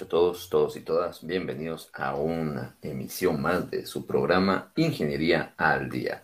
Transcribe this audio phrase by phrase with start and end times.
[0.00, 1.26] A todos, todos y todas.
[1.26, 6.22] Bienvenidos a una emisión más de su programa Ingeniería al Día.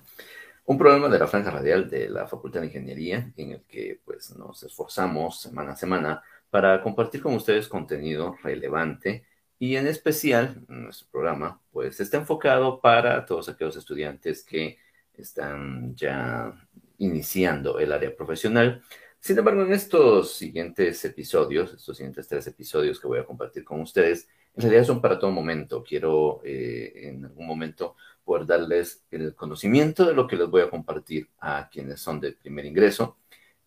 [0.64, 4.30] Un programa de la franja radial de la Facultad de Ingeniería en el que pues
[4.36, 9.24] nos esforzamos semana a semana para compartir con ustedes contenido relevante
[9.58, 14.78] y en especial nuestro programa pues está enfocado para todos aquellos estudiantes que
[15.14, 16.54] están ya
[16.98, 18.84] iniciando el área profesional
[19.24, 23.80] sin embargo, en estos siguientes episodios, estos siguientes tres episodios que voy a compartir con
[23.80, 25.82] ustedes, en realidad son para todo momento.
[25.82, 30.68] Quiero eh, en algún momento poder darles el conocimiento de lo que les voy a
[30.68, 33.16] compartir a quienes son de primer ingreso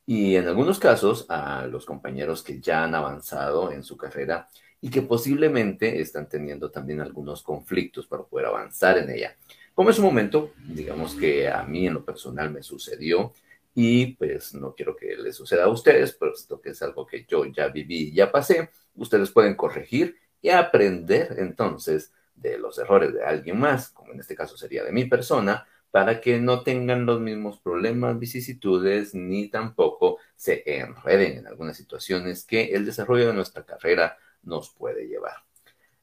[0.05, 4.47] y en algunos casos a los compañeros que ya han avanzado en su carrera
[4.79, 9.35] y que posiblemente están teniendo también algunos conflictos para poder avanzar en ella.
[9.73, 13.33] Como es un momento, digamos que a mí en lo personal me sucedió,
[13.79, 17.45] y pues no quiero que les suceda a ustedes, puesto que es algo que yo
[17.45, 18.71] ya viví y ya pasé.
[18.95, 24.33] Ustedes pueden corregir y aprender entonces de los errores de alguien más, como en este
[24.33, 30.17] caso sería de mi persona, para que no tengan los mismos problemas, vicisitudes, ni tampoco
[30.35, 35.35] se enreden en algunas situaciones que el desarrollo de nuestra carrera nos puede llevar.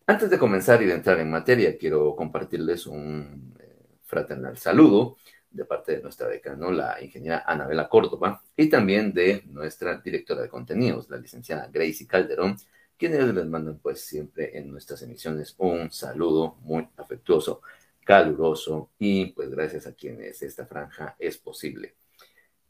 [0.06, 5.16] Antes de comenzar y de entrar en materia, quiero compartirles un eh, fraternal saludo
[5.54, 10.48] de parte de nuestra decana, la ingeniera Anabela Córdoba, y también de nuestra directora de
[10.48, 12.56] contenidos, la licenciada Gracie Calderón,
[12.98, 17.62] quienes les mandan pues siempre en nuestras emisiones un saludo muy afectuoso,
[18.04, 21.94] caluroso y pues gracias a quienes esta franja es posible.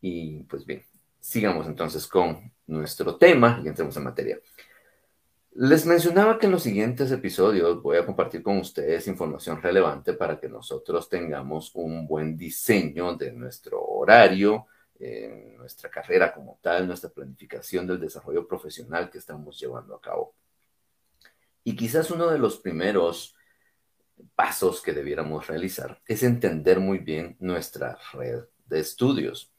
[0.01, 0.83] Y pues bien,
[1.19, 4.39] sigamos entonces con nuestro tema y entremos en materia.
[5.57, 10.41] Les mencionaba que en los siguientes episodios voy a compartir con ustedes información relevante para
[10.41, 14.67] que nosotros tengamos un buen diseño de nuestro horario,
[14.99, 20.35] eh, nuestra carrera como tal, nuestra planificación del desarrollo profesional que estamos llevando a cabo.
[21.63, 23.37] Y quizás uno de los primeros
[24.35, 29.53] pasos que debiéramos realizar es entender muy bien nuestra red de estudios,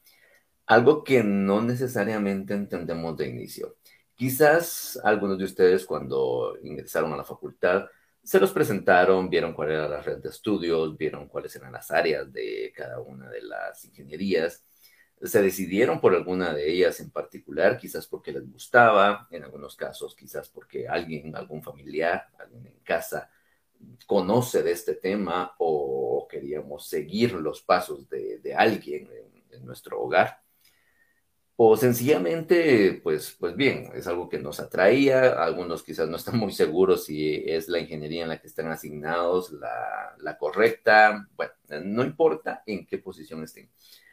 [0.66, 3.78] algo que no necesariamente entendemos de inicio.
[4.16, 7.86] Quizás algunos de ustedes cuando ingresaron a la facultad
[8.24, 12.32] se los presentaron, vieron cuál era la red de estudios, vieron cuáles eran las áreas
[12.32, 14.66] de cada una de las ingenierías,
[15.22, 20.16] se decidieron por alguna de ellas en particular, quizás porque les gustaba, en algunos casos
[20.16, 23.30] quizás porque alguien, algún familiar, alguien en casa
[24.08, 29.10] conoce de este tema o queríamos seguir los pasos de, alguien
[29.52, 30.45] en nuestro hogar
[31.58, 36.52] o sencillamente, pues, pues bien, es algo que nos atraía, algunos quizás no están muy
[36.52, 41.54] seguros si es la ingeniería en la que están asignados la, la correcta, bueno,
[41.86, 43.70] no importa en qué posición estén.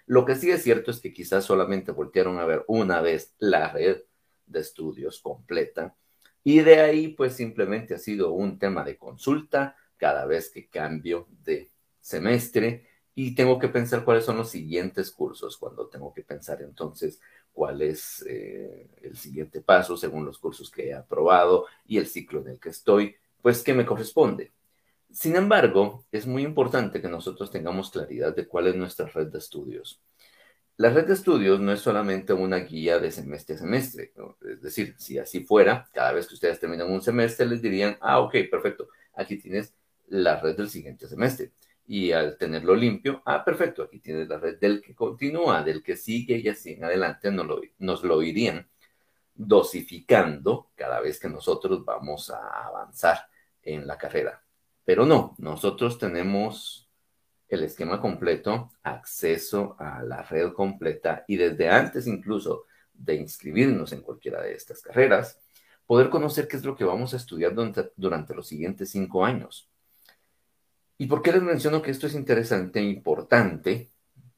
[0.07, 3.73] Lo que sí es cierto es que quizás solamente voltearon a ver una vez la
[3.73, 4.03] red
[4.47, 5.97] de estudios completa
[6.45, 11.29] y de ahí pues simplemente ha sido un tema de consulta cada vez que cambio
[11.45, 11.71] de
[12.01, 17.21] semestre y tengo que pensar cuáles son los siguientes cursos, cuando tengo que pensar entonces
[17.53, 22.41] cuál es eh, el siguiente paso según los cursos que he aprobado y el ciclo
[22.41, 24.53] en el que estoy, pues qué me corresponde.
[25.11, 29.39] Sin embargo, es muy importante que nosotros tengamos claridad de cuál es nuestra red de
[29.39, 30.01] estudios.
[30.79, 34.13] La red de estudios no es solamente una guía de semestre a semestre,
[34.51, 38.21] es decir, si así fuera, cada vez que ustedes terminan un semestre les dirían, ah,
[38.21, 39.75] ok, perfecto, aquí tienes
[40.09, 41.53] la red del siguiente semestre
[41.87, 45.97] y al tenerlo limpio, ah, perfecto, aquí tienes la red del que continúa, del que
[45.97, 48.69] sigue y así en adelante nos lo, nos irían
[49.35, 53.27] dosificando cada vez que nosotros vamos a avanzar
[53.63, 54.43] en la carrera.
[54.85, 56.89] Pero no, nosotros tenemos
[57.49, 64.03] el esquema completo, acceso a la red completa y desde antes incluso de inscribirnos en
[64.03, 65.41] cualquiera de estas carreras,
[65.87, 67.55] poder conocer qué es lo que vamos a estudiar
[67.97, 69.72] durante los siguientes cinco años
[71.03, 73.91] ¿Y por qué les menciono que esto es interesante e importante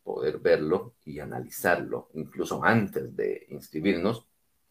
[0.03, 4.27] poder verlo y analizarlo, incluso antes de inscribirnos?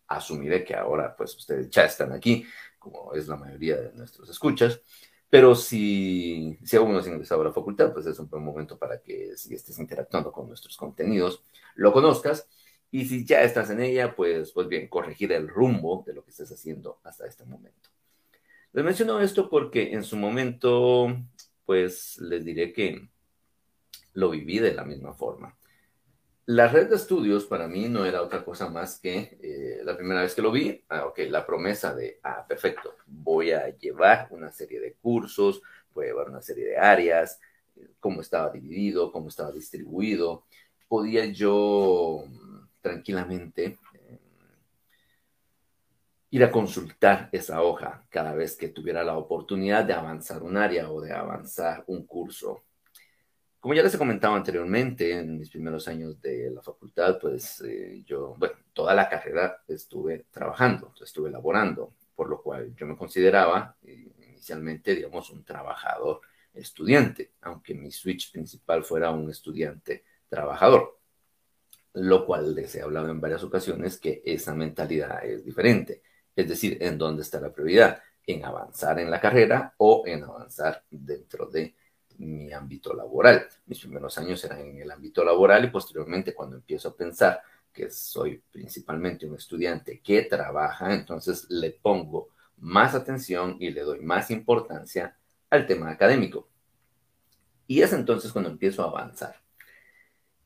[0.07, 2.47] Asumiré que ahora pues ustedes ya están aquí,
[2.79, 4.81] como es la mayoría de nuestros escuchas,
[5.29, 8.75] pero si, si aún no has ingresado a la facultad, pues es un buen momento
[8.79, 11.43] para que si estés interactuando con nuestros contenidos,
[11.75, 12.47] lo conozcas.
[12.89, 16.31] Y si ya estás en ella, pues, pues bien, corregir el rumbo de lo que
[16.31, 17.91] estés haciendo hasta este momento.
[18.73, 21.15] Les menciono esto porque en su momento
[21.65, 23.09] pues les diré que
[24.13, 25.57] lo viví de la misma forma.
[26.45, 30.21] La red de estudios para mí no era otra cosa más que eh, la primera
[30.21, 34.51] vez que lo vi, ah, ok, la promesa de, ah, perfecto, voy a llevar una
[34.51, 35.61] serie de cursos,
[35.93, 37.39] voy a llevar una serie de áreas,
[37.99, 40.45] cómo estaba dividido, cómo estaba distribuido.
[40.89, 42.25] Podía yo
[42.81, 43.79] tranquilamente
[46.33, 50.89] ir a consultar esa hoja cada vez que tuviera la oportunidad de avanzar un área
[50.89, 52.63] o de avanzar un curso.
[53.59, 58.01] Como ya les he comentado anteriormente, en mis primeros años de la facultad, pues eh,
[58.03, 63.77] yo, bueno, toda la carrera estuve trabajando, estuve laborando, por lo cual yo me consideraba
[63.83, 66.21] eh, inicialmente, digamos, un trabajador
[66.51, 70.97] estudiante, aunque mi switch principal fuera un estudiante trabajador,
[71.93, 76.01] lo cual les he hablado en varias ocasiones que esa mentalidad es diferente.
[76.35, 80.83] Es decir, en dónde está la prioridad, en avanzar en la carrera o en avanzar
[80.89, 81.75] dentro de
[82.17, 83.47] mi ámbito laboral.
[83.65, 87.41] Mis primeros años eran en el ámbito laboral y posteriormente cuando empiezo a pensar
[87.71, 93.99] que soy principalmente un estudiante que trabaja, entonces le pongo más atención y le doy
[93.99, 95.17] más importancia
[95.49, 96.47] al tema académico.
[97.67, 99.41] Y es entonces cuando empiezo a avanzar.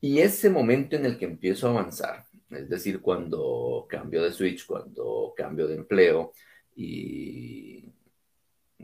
[0.00, 4.66] Y ese momento en el que empiezo a avanzar es decir, cuando cambio de switch,
[4.66, 6.32] cuando cambio de empleo
[6.74, 7.92] y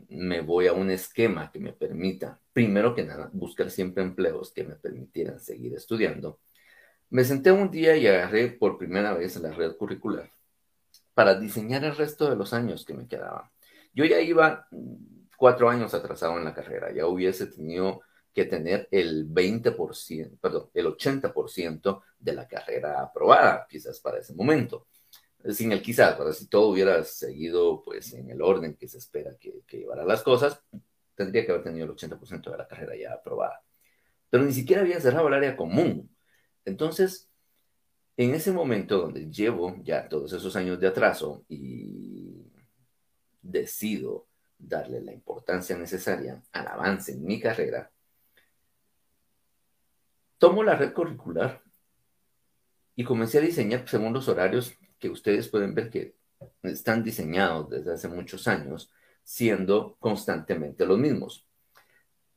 [0.09, 4.63] me voy a un esquema que me permita, primero que nada, buscar siempre empleos que
[4.63, 6.39] me permitieran seguir estudiando,
[7.09, 10.31] me senté un día y agarré por primera vez la red curricular
[11.13, 13.49] para diseñar el resto de los años que me quedaban.
[13.93, 14.67] Yo ya iba
[15.37, 18.01] cuatro años atrasado en la carrera, ya hubiese tenido
[18.35, 24.87] que tener el 20%, perdón, el 80% de la carrera aprobada, quizás para ese momento.
[25.51, 29.37] Sin el quizás, para si todo hubiera seguido pues en el orden que se espera
[29.39, 30.61] que, que llevara las cosas,
[31.15, 33.63] tendría que haber tenido el 80% de la carrera ya aprobada.
[34.29, 36.13] Pero ni siquiera había cerrado el área común.
[36.65, 37.29] Entonces,
[38.17, 42.51] en ese momento donde llevo ya todos esos años de atraso y
[43.41, 44.27] decido
[44.57, 47.91] darle la importancia necesaria al avance en mi carrera,
[50.37, 51.63] tomo la red curricular
[52.95, 56.15] y comencé a diseñar según los horarios que ustedes pueden ver que
[56.63, 58.91] están diseñados desde hace muchos años,
[59.23, 61.45] siendo constantemente los mismos.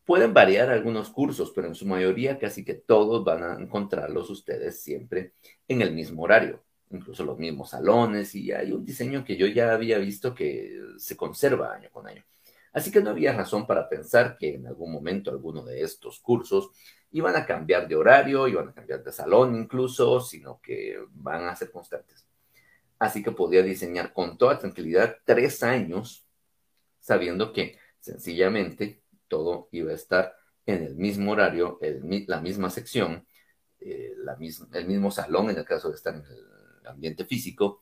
[0.05, 4.81] Pueden variar algunos cursos, pero en su mayoría casi que todos van a encontrarlos ustedes
[4.81, 5.35] siempre
[5.67, 9.73] en el mismo horario, incluso los mismos salones y hay un diseño que yo ya
[9.73, 12.25] había visto que se conserva año con año.
[12.73, 16.71] Así que no había razón para pensar que en algún momento alguno de estos cursos
[17.11, 21.57] iban a cambiar de horario, iban a cambiar de salón incluso, sino que van a
[21.57, 22.27] ser constantes.
[22.99, 26.27] Así que podía diseñar con toda tranquilidad tres años,
[27.01, 30.35] sabiendo que sencillamente todo iba a estar
[30.67, 31.79] en el mismo horario,
[32.27, 33.27] la misma sección,
[33.81, 34.15] eh,
[34.73, 37.81] el mismo salón en el caso de estar en el ambiente físico,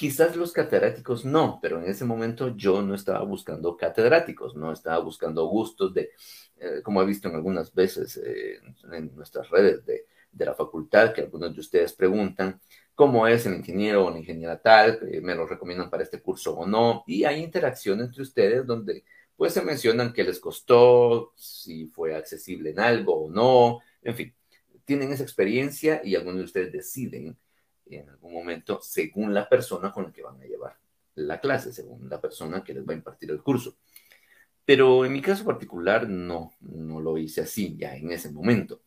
[0.00, 4.98] Quizás los catedráticos no, pero en ese momento yo no estaba buscando catedráticos, no estaba
[5.00, 6.12] buscando gustos de,
[6.56, 11.12] eh, como he visto en algunas veces eh, en nuestras redes de, de, la facultad,
[11.12, 12.58] que algunos de ustedes preguntan
[12.94, 16.66] cómo es el ingeniero o la ingeniera tal, me lo recomiendan para este curso o
[16.66, 19.04] no, y hay interacción entre ustedes donde
[19.36, 24.34] pues se mencionan qué les costó, si fue accesible en algo o no, en fin,
[24.86, 27.36] tienen esa experiencia y algunos de ustedes deciden
[27.96, 30.78] en algún momento según la persona con la que van a llevar
[31.14, 33.76] la clase, según la persona que les va a impartir el curso.
[34.64, 38.82] Pero en mi caso particular no, no lo hice así ya en ese momento.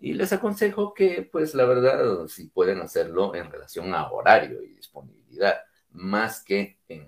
[0.00, 4.74] Y les aconsejo que, pues la verdad, si pueden hacerlo en relación a horario y
[4.74, 5.60] disponibilidad,
[5.90, 7.06] más que en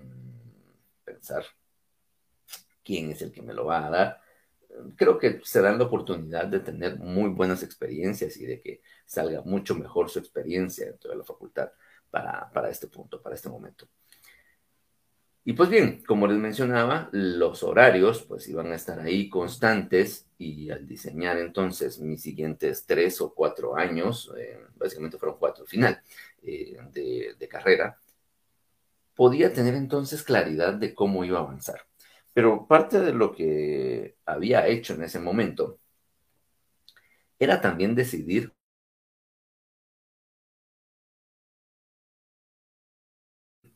[1.03, 1.45] pensar
[2.83, 4.20] quién es el que me lo va a dar,
[4.95, 9.41] creo que se dan la oportunidad de tener muy buenas experiencias y de que salga
[9.43, 11.71] mucho mejor su experiencia dentro de la facultad
[12.09, 13.87] para, para este punto, para este momento.
[15.43, 20.69] Y pues bien, como les mencionaba, los horarios pues iban a estar ahí constantes y
[20.69, 25.99] al diseñar entonces mis siguientes tres o cuatro años, eh, básicamente fueron cuatro al final
[26.43, 27.97] eh, de, de carrera,
[29.15, 31.87] podía tener entonces claridad de cómo iba a avanzar.
[32.33, 35.79] Pero parte de lo que había hecho en ese momento
[37.39, 38.53] era también decidir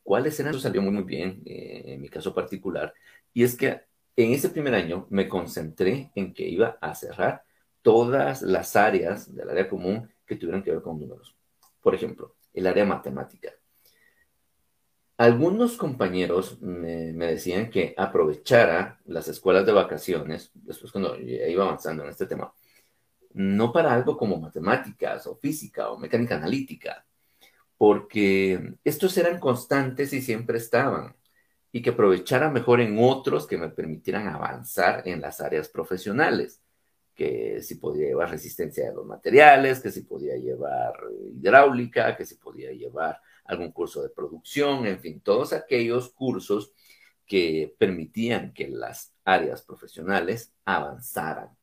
[0.03, 0.51] cuáles eran.
[0.51, 2.93] Eso salió muy, muy bien eh, en mi caso particular.
[3.33, 3.81] Y es que
[4.15, 7.43] en ese primer año me concentré en que iba a cerrar
[7.81, 11.35] todas las áreas del área común que tuvieran que ver con números.
[11.81, 13.51] Por ejemplo, el área matemática.
[15.17, 22.09] Algunos compañeros me, decían que aprovechara las escuelas de vacaciones, después cuando iba avanzando en
[22.09, 22.53] este tema,
[23.33, 27.05] no para algo como matemáticas o física o mecánica analítica,
[27.77, 31.15] porque estos eran constantes y siempre estaban,
[31.71, 36.61] y que aprovechara mejor en otros que me permitieran avanzar en las áreas profesionales.
[37.15, 40.93] que si podía llevar resistencia de los materiales, que si podía llevar
[41.33, 46.73] hidráulica, que si podía llevar algún curso de producción, en fin, todos aquellos cursos
[47.25, 51.55] que permitían que las áreas profesionales avanzaran.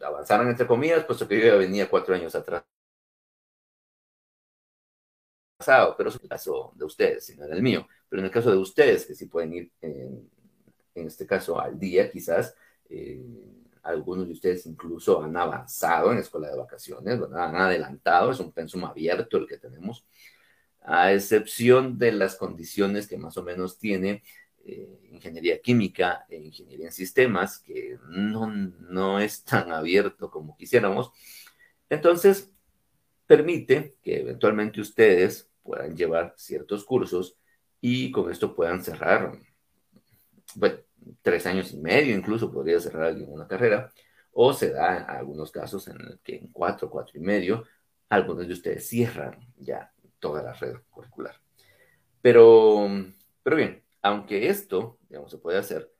[0.00, 2.64] Avanzaran entre comillas, puesto que yo ya venía cuatro años atrás.
[5.96, 7.86] Pero es el caso de ustedes, sino el mío.
[8.08, 10.30] Pero en el caso de ustedes, que sí pueden ir, en,
[10.94, 12.54] este caso, al día, quizás,
[12.88, 13.24] eh,
[13.82, 18.84] algunos de ustedes incluso han avanzado en escuela de vacaciones, han adelantado, es un pensum
[18.84, 20.06] abierto el que tenemos,
[20.84, 24.22] a excepción de las condiciones que más o menos tiene
[24.66, 31.10] eh, ingeniería química e ingeniería en sistemas, que no, no es tan abierto como quisiéramos.
[31.88, 32.50] Entonces,
[33.26, 37.36] permite que eventualmente ustedes puedan llevar ciertos cursos
[37.80, 39.38] y con esto puedan cerrar,
[40.54, 40.78] bueno,
[41.22, 43.90] tres años y medio, incluso podría cerrar alguien una carrera,
[44.32, 47.64] o se da en algunos casos en el que en cuatro, cuatro y medio,
[48.08, 49.93] algunos de ustedes cierran ya
[50.24, 51.38] toda la red curricular.
[52.22, 52.88] Pero,
[53.42, 55.92] pero bien, aunque esto, digamos, se puede hacer,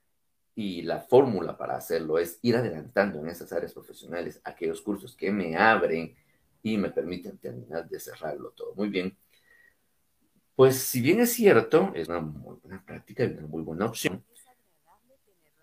[0.55, 5.31] y la fórmula para hacerlo es ir adelantando en esas áreas profesionales aquellos cursos que
[5.31, 6.17] me abren
[6.63, 9.15] y me permiten terminar de cerrarlo todo muy bien,
[10.57, 14.25] pues si bien es cierto, es una muy buena práctica y una muy buena opción,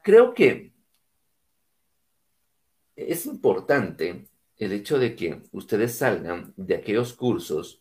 [0.03, 0.71] creo que
[2.95, 4.27] es importante
[4.57, 7.80] el hecho de que ustedes salgan de aquellos cursos,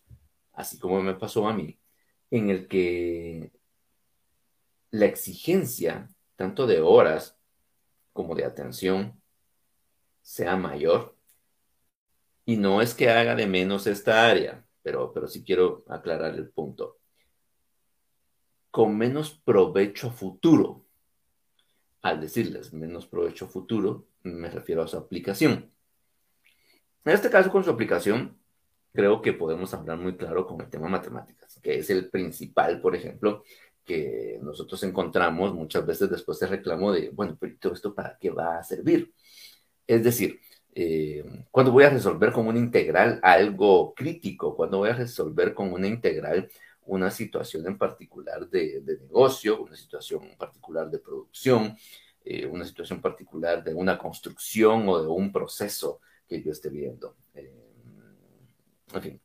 [0.53, 1.79] así como me pasó a mí,
[2.31, 3.53] en el que
[4.91, 7.39] la exigencia, tanto de horas
[8.13, 9.21] como de atención,
[10.23, 11.17] sea mayor.
[12.45, 16.51] Y no es que haga de menos esta área, pero, pero sí quiero aclarar el
[16.51, 16.99] punto.
[18.71, 20.85] Con menos provecho futuro
[22.03, 25.71] al decirles menos provecho futuro, me refiero a su aplicación.
[27.05, 28.39] En este caso, con su aplicación,
[28.93, 32.95] creo que podemos hablar muy claro con el tema matemáticas, que es el principal, por
[32.97, 33.45] ejemplo,
[33.85, 38.31] que nosotros encontramos muchas veces después de reclamo de, bueno, pero todo esto para qué
[38.31, 39.13] va a servir?
[39.87, 40.41] Es decir,
[40.75, 45.73] eh, cuando voy a resolver con una integral algo crítico, cuando voy a resolver con
[45.73, 46.49] una integral
[46.87, 51.77] una situación en particular de, negocio, una situación en particular de producción,
[52.25, 57.17] eh, una situación particular de una construcción o de un proceso que yo esté viendo.
[57.35, 57.70] Eh,
[58.99, 59.21] fin.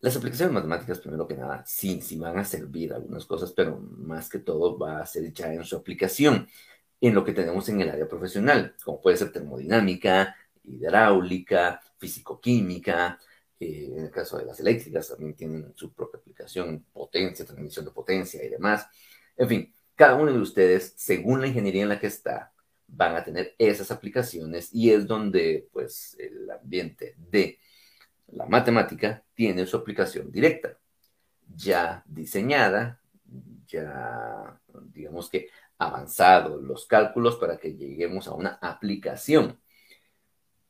[0.00, 4.28] Las aplicaciones matemáticas, primero que nada, sí, sí van a servir algunas cosas, pero más
[4.28, 6.48] que todo va a ser ya en su aplicación,
[7.00, 10.34] en lo que tenemos en el área profesional, como puede ser termodinámica,
[10.64, 13.18] hidráulica, físico-química,
[13.60, 18.44] en el caso de las eléctricas también tienen su propia aplicación, potencia, transmisión de potencia
[18.44, 18.88] y demás.
[19.36, 22.52] En fin, cada uno de ustedes, según la ingeniería en la que está,
[22.88, 27.58] van a tener esas aplicaciones y es donde pues el ambiente de
[28.32, 30.78] la matemática tiene su aplicación directa,
[31.54, 33.00] ya diseñada,
[33.66, 34.58] ya
[34.92, 35.48] digamos que
[35.78, 39.58] avanzado los cálculos para que lleguemos a una aplicación.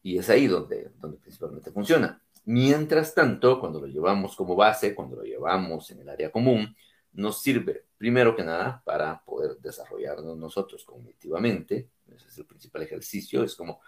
[0.02, 2.20] Y es ahí donde, donde principalmente funciona.
[2.44, 6.74] Mientras tanto, cuando lo llevamos como base, cuando lo llevamos en el área común,
[7.12, 11.88] nos sirve primero que nada para poder desarrollarnos nosotros cognitivamente.
[12.12, 13.44] Ese es el principal ejercicio.
[13.44, 13.80] Es como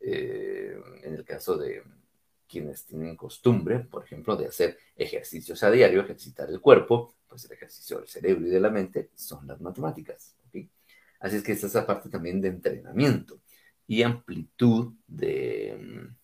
[0.00, 1.82] eh, en el caso de
[2.52, 7.52] quienes tienen costumbre, por ejemplo, de hacer ejercicios a diario, ejercitar el cuerpo, pues el
[7.52, 10.36] ejercicio del cerebro y de la mente son las matemáticas.
[11.18, 13.40] Así es que esta es la parte también de entrenamiento
[13.86, 16.16] y amplitud de mm,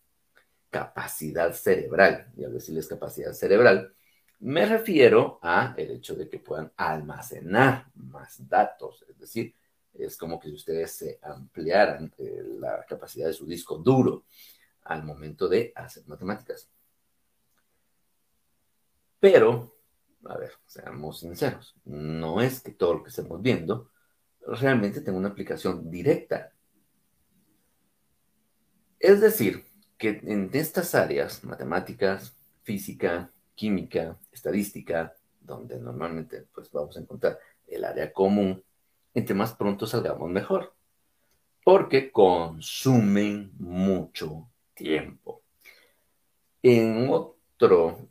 [0.70, 2.30] capacidad cerebral.
[2.36, 3.94] Y al decirles capacidad cerebral,
[4.40, 9.54] me refiero a el hecho de que puedan almacenar más datos, es decir,
[9.94, 14.24] es como que si ustedes se ampliaran eh, la capacidad de su disco duro
[14.88, 16.68] al momento de hacer matemáticas.
[19.20, 19.76] Pero,
[20.24, 23.90] a ver, seamos sinceros, no es que todo lo que estemos viendo
[24.40, 26.52] realmente tenga una aplicación directa.
[28.98, 29.64] Es decir,
[29.98, 37.84] que en estas áreas, matemáticas, física, química, estadística, donde normalmente pues vamos a encontrar el
[37.84, 38.62] área común,
[39.14, 40.74] entre más pronto salgamos mejor,
[41.64, 45.42] porque consumen mucho tiempo.
[46.62, 48.08] En otro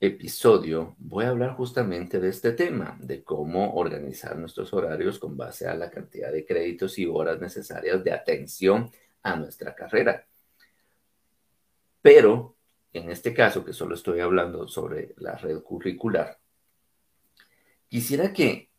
[0.00, 5.68] episodio voy a hablar justamente de este tema, de cómo organizar nuestros horarios con base
[5.68, 8.90] a la cantidad de créditos y horas necesarias de atención
[9.22, 10.26] a nuestra carrera.
[12.00, 12.56] Pero
[12.94, 16.40] en este caso, que solo estoy hablando sobre la red curricular,
[17.88, 18.70] quisiera que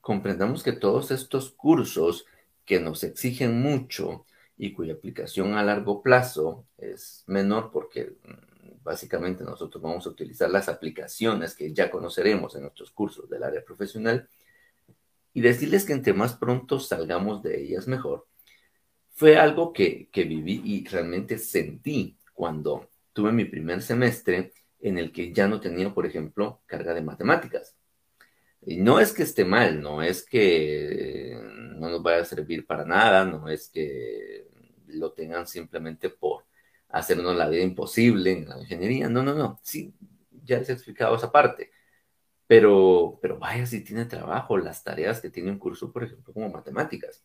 [0.00, 2.24] comprendamos que todos estos cursos
[2.64, 4.24] que nos exigen mucho
[4.62, 10.50] y cuya aplicación a largo plazo es menor porque mm, básicamente nosotros vamos a utilizar
[10.50, 14.28] las aplicaciones que ya conoceremos en nuestros cursos del área profesional
[15.32, 18.26] y decirles que entre más pronto salgamos de ellas mejor,
[19.12, 25.10] fue algo que, que viví y realmente sentí cuando tuve mi primer semestre en el
[25.10, 27.74] que ya no tenía, por ejemplo, carga de matemáticas.
[28.62, 31.34] Y no es que esté mal, no es que
[31.76, 34.49] no nos vaya a servir para nada, no es que
[34.94, 36.44] lo tengan simplemente por
[36.88, 39.08] hacernos la vida imposible en la ingeniería.
[39.08, 39.58] No, no, no.
[39.62, 39.94] Sí,
[40.44, 41.70] ya les he explicado esa parte.
[42.46, 46.48] Pero, pero vaya si tiene trabajo, las tareas que tiene un curso, por ejemplo, como
[46.50, 47.24] matemáticas,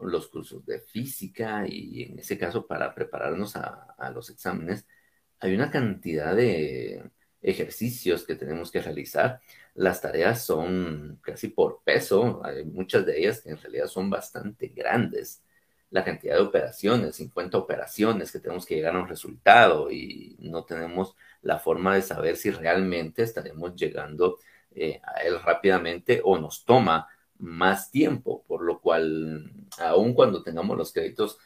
[0.00, 4.86] los cursos de física y en ese caso para prepararnos a, a los exámenes,
[5.38, 7.04] hay una cantidad de
[7.42, 9.40] ejercicios que tenemos que realizar.
[9.74, 14.68] Las tareas son casi por peso, hay muchas de ellas que en realidad son bastante
[14.68, 15.42] grandes.
[15.92, 20.64] La cantidad de operaciones, 50 operaciones que tenemos que llegar a un resultado y no
[20.64, 24.38] tenemos la forma de saber si realmente estaremos llegando
[24.74, 27.08] eh, a él rápidamente o nos toma
[27.38, 31.38] más tiempo, por lo cual, aun cuando tengamos los créditos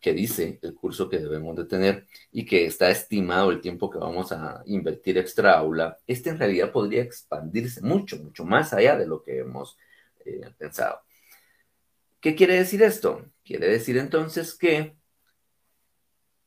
[0.00, 3.98] que dice el curso que debemos de tener y que está estimado el tiempo que
[3.98, 9.06] vamos a invertir extra aula, este en realidad podría expandirse mucho, mucho más allá de
[9.06, 9.78] lo que hemos
[10.24, 11.00] eh, pensado.
[12.20, 13.24] ¿Qué quiere decir esto?
[13.44, 14.96] Quiere decir entonces que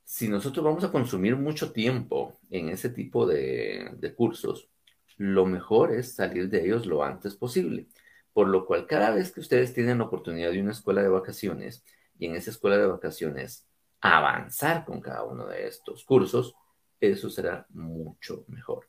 [0.05, 4.69] si nosotros vamos a consumir mucho tiempo en ese tipo de, cursos,
[5.17, 7.87] lo mejor es salir de ellos lo antes posible.
[8.31, 11.83] Por lo cual, cada vez que ustedes tienen la oportunidad de una escuela de vacaciones,
[12.17, 13.67] y en esa escuela de vacaciones
[13.99, 16.55] avanzar con cada uno de estos cursos,
[16.99, 18.87] eso será mucho mejor.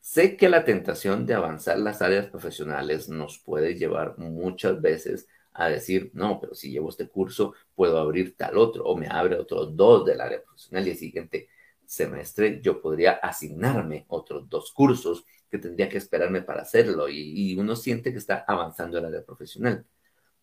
[0.00, 5.68] Sé que la tentación de avanzar las áreas profesionales nos puede llevar muchas veces a
[5.68, 9.76] decir, no, pero si llevo este curso, puedo abrir tal otro o me abre otros
[9.76, 11.48] dos del área profesional y el siguiente
[11.84, 17.58] semestre yo podría asignarme otros dos cursos que tendría que esperarme para hacerlo y, y
[17.58, 19.84] uno siente que está avanzando el área profesional.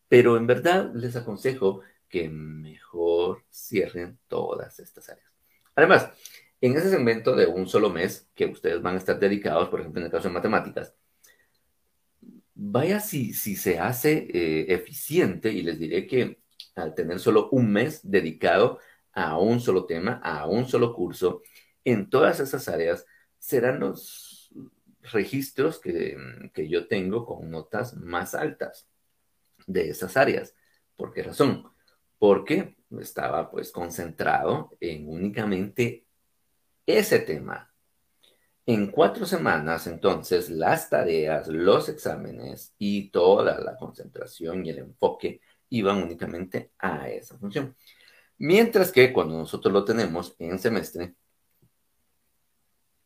[0.09, 5.31] Pero en verdad les aconsejo que mejor cierren todas estas áreas.
[5.75, 6.09] Además,
[6.61, 10.01] en ese segmento de un solo mes que ustedes van a estar dedicados, por ejemplo,
[10.01, 10.93] en el caso de matemáticas,
[12.71, 16.39] vaya si, si se hace eh, eficiente y les diré que
[16.75, 18.79] al tener solo un mes dedicado
[19.13, 21.41] a un solo tema, a un solo curso,
[21.83, 23.05] en todas esas áreas
[23.37, 24.51] serán los
[25.11, 26.17] registros que,
[26.53, 28.89] que yo tengo con notas más altas
[29.67, 30.55] de esas áreas.
[30.95, 31.65] ¿Por qué razón?
[32.17, 36.05] porque estaba pues concentrado en únicamente
[36.85, 37.73] ese tema.
[38.67, 45.41] En cuatro semanas, entonces, las tareas, los exámenes y toda la concentración y el enfoque
[45.69, 47.75] iban únicamente a esa función.
[48.37, 51.15] Mientras que cuando nosotros lo tenemos en semestre,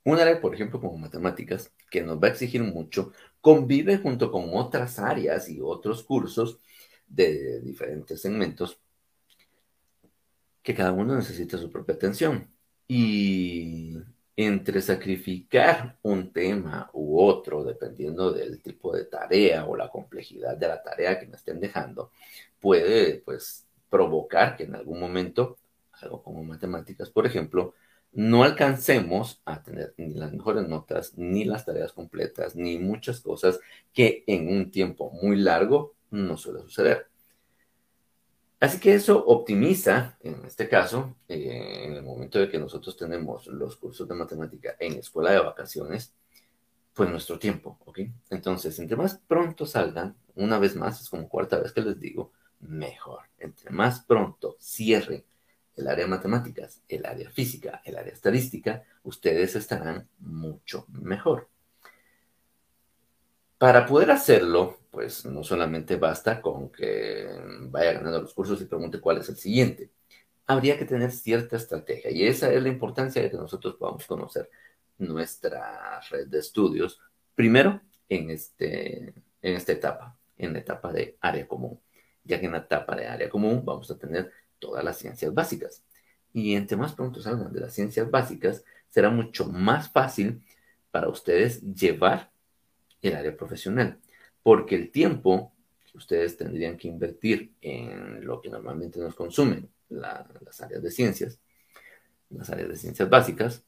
[0.06, 4.50] un área, por ejemplo, como matemáticas, que nos va a exigir mucho, convive junto con
[4.54, 6.60] otras áreas y otros cursos
[7.08, 8.80] de diferentes segmentos
[10.64, 12.50] que cada uno necesita su propia atención.
[12.88, 13.98] Y
[14.42, 20.70] entre sacrificar un tema u otro, dependiendo del tipo de tarea o la complejidad de
[20.70, 22.12] la tarea que me estén dejando,
[22.58, 25.58] puede pues provocar que en algún momento,
[25.92, 27.74] algo como matemáticas, por ejemplo,
[28.14, 33.60] no alcancemos a tener ni las mejores notas, ni las tareas completas, ni muchas cosas
[33.92, 37.08] que en un tiempo muy largo no suele suceder.
[38.60, 43.48] Así que eso optimiza, en este caso, eh, en el momento de que nosotros tenemos
[43.48, 46.14] los cursos de matemática en escuela de vacaciones,
[46.94, 48.00] pues nuestro tiempo, ¿ok?
[48.30, 52.34] Entonces, entre más pronto salgan, una vez más, es como cuarta vez que les digo,
[52.60, 53.22] mejor.
[53.38, 55.24] Entre más pronto cierren
[55.78, 61.48] el área de matemáticas, el área física, el área estadística, ustedes estarán mucho mejor.
[63.58, 67.28] Para poder hacerlo, pues no solamente basta con que
[67.70, 69.92] vaya ganando los cursos y pregunte cuál es el siguiente.
[70.48, 74.50] Habría que tener cierta estrategia y esa es la importancia de que nosotros podamos conocer
[74.98, 77.00] nuestra red de estudios,
[77.36, 81.80] primero en, este, en esta etapa, en la etapa de área común,
[82.24, 85.84] ya que en la etapa de área común vamos a tener todas las ciencias básicas.
[86.34, 90.44] Y entre más pronto salgan de las ciencias básicas, será mucho más fácil
[90.92, 92.32] para ustedes llevar
[93.02, 94.00] el área profesional
[94.44, 95.54] porque el tiempo
[95.92, 101.40] que ustedes tendrían que invertir en lo que normalmente nos consumen las áreas de ciencias,
[102.30, 103.66] las áreas de ciencias básicas,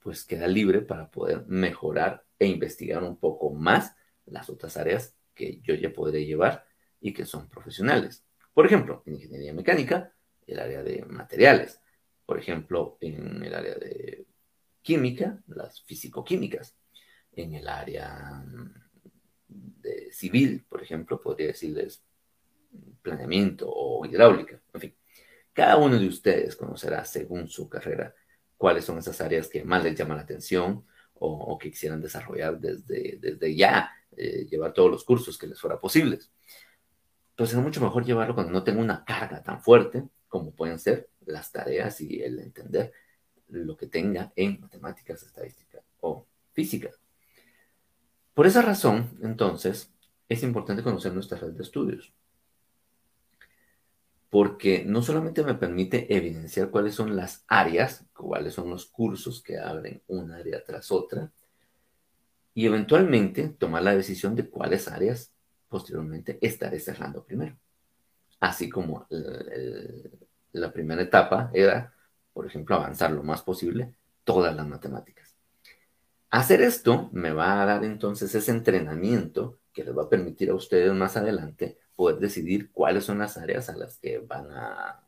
[0.00, 3.94] pues queda libre para poder mejorar e investigar un poco más
[4.26, 6.66] las otras áreas que yo ya podré llevar
[7.00, 8.24] y que son profesionales.
[8.52, 10.12] Por ejemplo, en ingeniería mecánica,
[10.46, 11.80] el área de materiales.
[12.26, 14.26] Por ejemplo, en el área de
[14.82, 16.76] química, las físico-químicas.
[17.34, 18.44] En el área
[19.80, 22.02] de civil, por ejemplo, podría decirles
[23.02, 24.60] planeamiento o hidráulica.
[24.72, 24.94] En fin,
[25.52, 28.14] cada uno de ustedes conocerá según su carrera
[28.56, 30.84] cuáles son esas áreas que más les llaman la atención
[31.14, 35.78] o, que quisieran desarrollar desde, desde ya, eh, llevar todos los cursos que les fuera
[35.78, 36.32] posibles.
[37.30, 41.10] Entonces es mucho mejor llevarlo cuando no tengo una carga tan fuerte como pueden ser
[41.26, 42.92] las tareas y el entender
[43.48, 46.90] lo que tenga en matemáticas, estadística o física.
[48.34, 49.92] Por esa razón, entonces,
[50.28, 52.14] es importante conocer nuestra red de estudios
[54.32, 59.58] porque no solamente me permite evidenciar cuáles son las áreas, cuáles son los cursos que
[59.58, 61.30] abren una área tras otra,
[62.54, 65.34] y eventualmente tomar la decisión de cuáles áreas
[65.68, 67.58] posteriormente estaré cerrando primero.
[68.40, 69.06] Así como
[70.52, 71.92] la primera etapa era,
[72.32, 73.92] por ejemplo, avanzar lo más posible
[74.24, 75.31] todas las matemáticas.
[76.32, 80.54] Hacer esto me va a dar entonces ese entrenamiento que les va a permitir a
[80.54, 85.04] ustedes más adelante poder decidir cuáles son las áreas a las que van a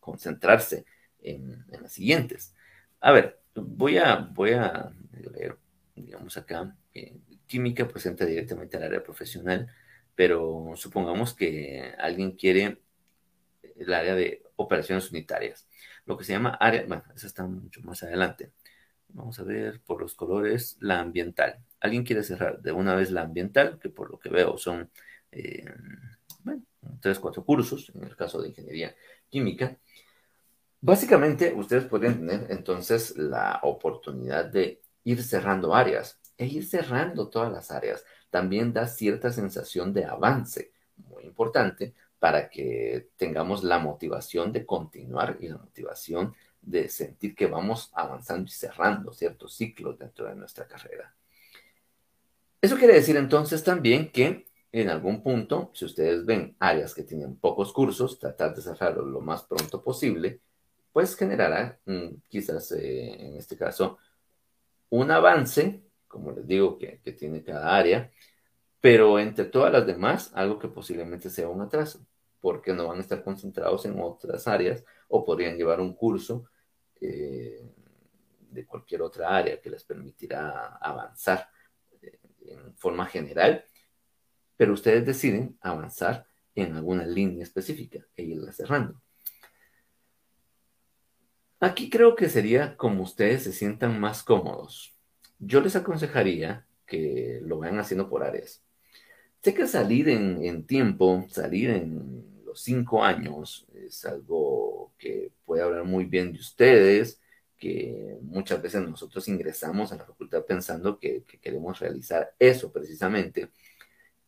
[0.00, 0.86] concentrarse
[1.20, 2.54] en, las siguientes.
[3.02, 5.58] A ver, voy a, voy a leer,
[5.94, 6.74] digamos acá,
[7.46, 9.68] química presenta directamente al área profesional,
[10.14, 12.80] pero supongamos que alguien quiere
[13.76, 15.68] el área de operaciones unitarias,
[16.06, 18.52] lo que se llama área, bueno, eso está mucho más adelante.
[19.14, 21.58] Vamos a ver por los colores la ambiental.
[21.80, 24.90] Alguien quiere cerrar de una vez la ambiental, que por lo que veo son
[25.30, 25.64] eh,
[27.00, 28.94] tres, cuatro cursos, en el caso de ingeniería
[29.28, 29.76] química.
[30.80, 37.52] Básicamente, ustedes pueden tener entonces la oportunidad de ir cerrando áreas e ir cerrando todas
[37.52, 38.04] las áreas.
[38.30, 45.36] También da cierta sensación de avance, muy importante, para que tengamos la motivación de continuar
[45.40, 50.66] y la motivación de sentir que vamos avanzando y cerrando ciertos ciclos dentro de nuestra
[50.66, 51.14] carrera.
[52.60, 57.36] Eso quiere decir entonces también que en algún punto, si ustedes ven áreas que tienen
[57.36, 60.40] pocos cursos, tratar de cerrarlo lo más pronto posible,
[60.92, 63.98] pues generará mm, quizás eh, en este caso
[64.88, 68.10] un avance, como les digo, que tiene cada área,
[68.80, 72.04] pero entre todas las demás, algo que posiblemente sea un atraso,
[72.40, 76.46] porque no van a estar concentrados en otras áreas o podrían llevar un curso
[77.02, 77.62] eh,
[78.50, 81.48] de cualquier otra área que les permitirá avanzar
[82.00, 83.64] eh, en forma general
[84.62, 88.94] pero ustedes deciden avanzar en alguna línea específica e irla cerrando.
[91.58, 94.96] Aquí creo que sería como ustedes se sientan más cómodos.
[95.40, 98.62] Yo les aconsejaría que lo vayan haciendo por áreas.
[99.42, 105.84] Sé que salir en, en tiempo, salir en cinco años, es algo que puede hablar
[105.84, 107.20] muy bien de ustedes,
[107.56, 113.50] que muchas veces nosotros ingresamos a la facultad pensando que, que queremos realizar eso precisamente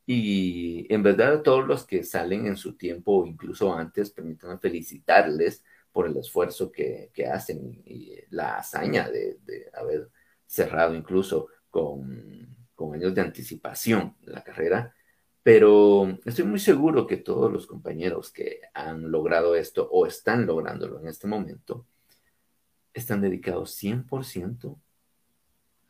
[0.06, 4.58] y en verdad a todos los que salen en su tiempo o incluso antes, permítanme
[4.58, 9.38] felicitarles por el esfuerzo que, hacen y la hazaña de,
[9.72, 10.10] haber
[10.46, 12.28] cerrado incluso con
[12.92, 14.94] años de anticipación la carrera.
[15.44, 20.98] Pero estoy muy seguro que todos los compañeros que han logrado esto o están lográndolo
[20.98, 21.86] en este momento,
[22.92, 24.76] están dedicados 100%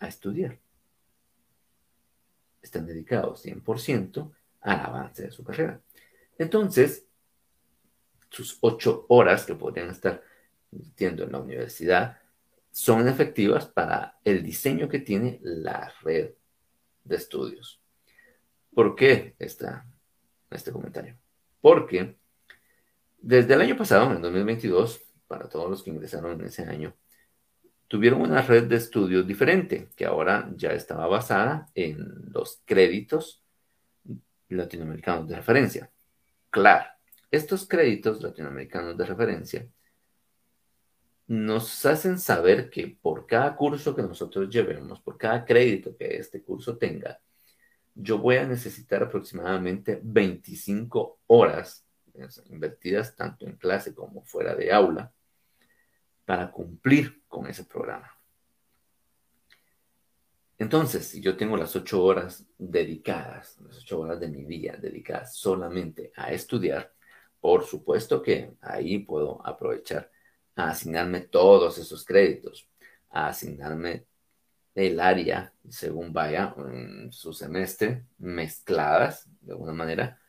[0.01, 0.59] a estudiar
[2.65, 5.81] están dedicados 100% al avance de su carrera.
[6.39, 7.07] Entonces,
[8.31, 10.23] sus ocho horas que podrían estar
[10.73, 12.19] invirtiendo en la universidad
[12.73, 16.33] son efectivas para el diseño que tiene la red
[17.05, 17.84] de estudios.
[18.75, 19.87] ¿Por qué está
[20.51, 21.17] este comentario?
[21.61, 22.17] Porque
[23.19, 26.95] desde el año pasado, en 2022, para todos los que ingresaron en ese año,
[27.89, 33.43] tuvieron una red de estudios diferente, que ahora ya estaba basada en los créditos
[34.49, 35.91] latinoamericanos de referencia.
[36.51, 36.91] Claro,
[37.31, 39.69] estos créditos latinoamericanos de referencia
[41.27, 46.43] nos hacen saber que por cada curso que nosotros llevemos, por cada crédito que este
[46.43, 47.19] curso tenga,
[47.95, 51.87] yo voy a necesitar aproximadamente 25 horas
[52.47, 55.13] invertidas tanto en clase como fuera de aula
[56.25, 58.11] para cumplir con ese programa.
[60.57, 65.37] Entonces, si yo tengo las ocho horas dedicadas, las ocho horas de mi día dedicadas
[65.37, 66.93] solamente a estudiar,
[67.41, 70.11] por supuesto que ahí puedo aprovechar
[70.55, 72.69] a asignarme todos esos créditos,
[73.11, 74.07] a asignarme
[74.75, 80.21] el área según vaya en su semestre, mezcladas de alguna manera,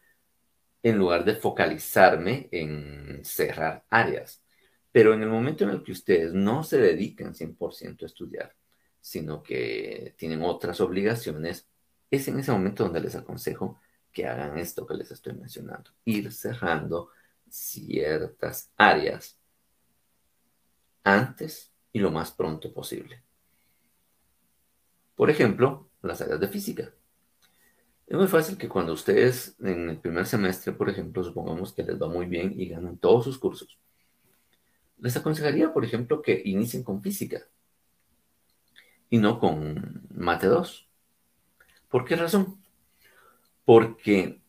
[0.84, 4.43] en lugar de focalizarme en cerrar áreas.
[4.91, 8.55] Pero en el momento en el que ustedes no se dedican 100% a estudiar,
[9.01, 11.67] sino que tienen otras obligaciones,
[12.10, 13.79] es en ese momento donde les aconsejo
[14.12, 17.10] que hagan esto que les estoy mencionando, ir cerrando
[17.49, 19.38] ciertas áreas
[21.03, 23.24] antes y lo más pronto posible.
[25.15, 26.93] Por ejemplo, las áreas de física.
[28.08, 31.99] Es muy fácil que cuando ustedes en el primer semestre, por ejemplo, supongamos que les
[31.99, 33.80] va muy bien y ganan todos sus cursos,
[34.99, 37.41] les aconsejaría, por ejemplo, que inicien con física
[39.10, 40.88] y no con mate 2.
[41.89, 42.62] ¿Por qué razón?
[43.63, 44.39] Porque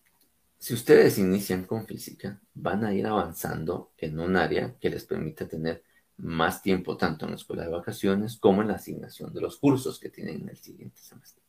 [0.59, 5.46] si ustedes inician con física, van a ir avanzando en un área que les permite
[5.46, 5.83] tener
[6.18, 9.98] más tiempo tanto en la escuela de vacaciones como en la asignación de los cursos
[9.98, 11.42] que tienen en el siguiente semestre.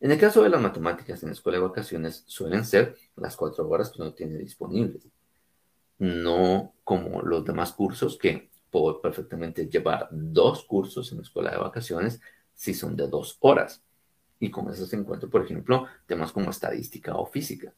[0.00, 3.68] En el caso de las matemáticas en la escuela de vacaciones suelen ser las cuatro
[3.68, 5.06] horas que uno tiene disponibles,
[5.98, 11.58] no como los demás cursos que puedo perfectamente llevar dos cursos en la escuela de
[11.58, 12.20] vacaciones
[12.54, 13.82] si son de dos horas.
[14.40, 17.72] Y con eso se encuentra, por ejemplo, temas como estadística o física.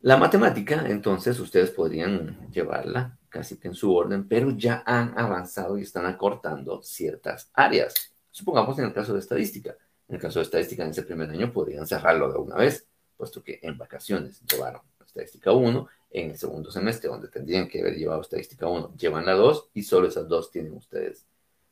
[0.00, 5.76] La matemática, entonces, ustedes podrían llevarla casi que en su orden, pero ya han avanzado
[5.76, 8.14] y están acortando ciertas áreas.
[8.30, 9.76] Supongamos en el caso de estadística.
[10.08, 13.42] En el caso de estadística, en ese primer año podrían cerrarlo de una vez, puesto
[13.42, 18.20] que en vacaciones llevaron estadística 1, en el segundo semestre, donde tendrían que haber llevado
[18.20, 21.26] estadística 1, llevan la 2 y solo esas dos tienen ustedes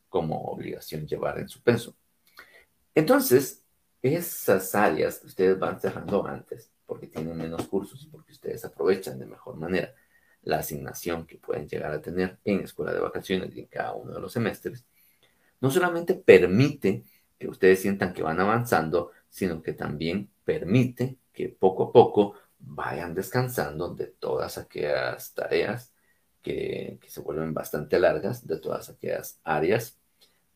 [0.08, 1.94] como obligación llevar en su penso.
[2.94, 3.62] Entonces,
[4.02, 9.18] esas áreas que ustedes van cerrando antes, porque tienen menos cursos y porque ustedes aprovechan
[9.18, 9.94] de mejor manera
[10.42, 14.14] la asignación que pueden llegar a tener en escuela de vacaciones y en cada uno
[14.14, 14.84] de los semestres,
[15.60, 17.04] no solamente permite
[17.38, 23.14] que ustedes sientan que van avanzando, sino que también permite que poco a poco vayan
[23.14, 25.92] descansando de todas aquellas tareas
[26.42, 29.98] que, que se vuelven bastante largas, de todas aquellas áreas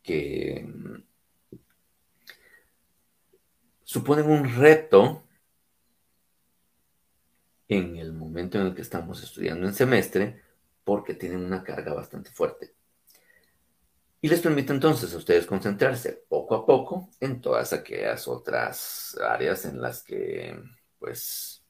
[0.02, 1.02] que mm,
[3.82, 5.24] suponen un reto
[7.70, 10.42] en el momento en el que estamos estudiando en semestre
[10.82, 12.74] porque tienen una carga bastante fuerte.
[14.20, 19.64] Y les permite entonces a ustedes concentrarse poco a poco en todas aquellas otras áreas
[19.64, 20.60] en las que
[20.98, 21.64] pues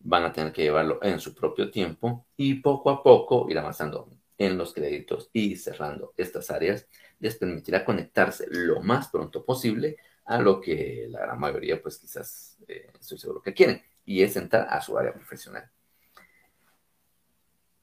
[0.00, 4.08] van a tener que llevarlo en su propio tiempo y poco a poco ir avanzando
[4.38, 10.40] en los créditos y cerrando estas áreas les permitirá conectarse lo más pronto posible a
[10.40, 14.66] lo que la gran mayoría, pues quizás eh, estoy seguro que quieren, y es entrar
[14.70, 15.70] a su área profesional.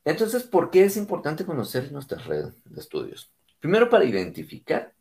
[0.05, 3.31] Entonces, ¿por qué es importante conocer nuestra red de estudios?
[3.59, 4.93] Primero, para identificar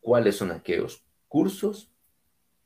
[0.00, 1.90] cuáles son aquellos cursos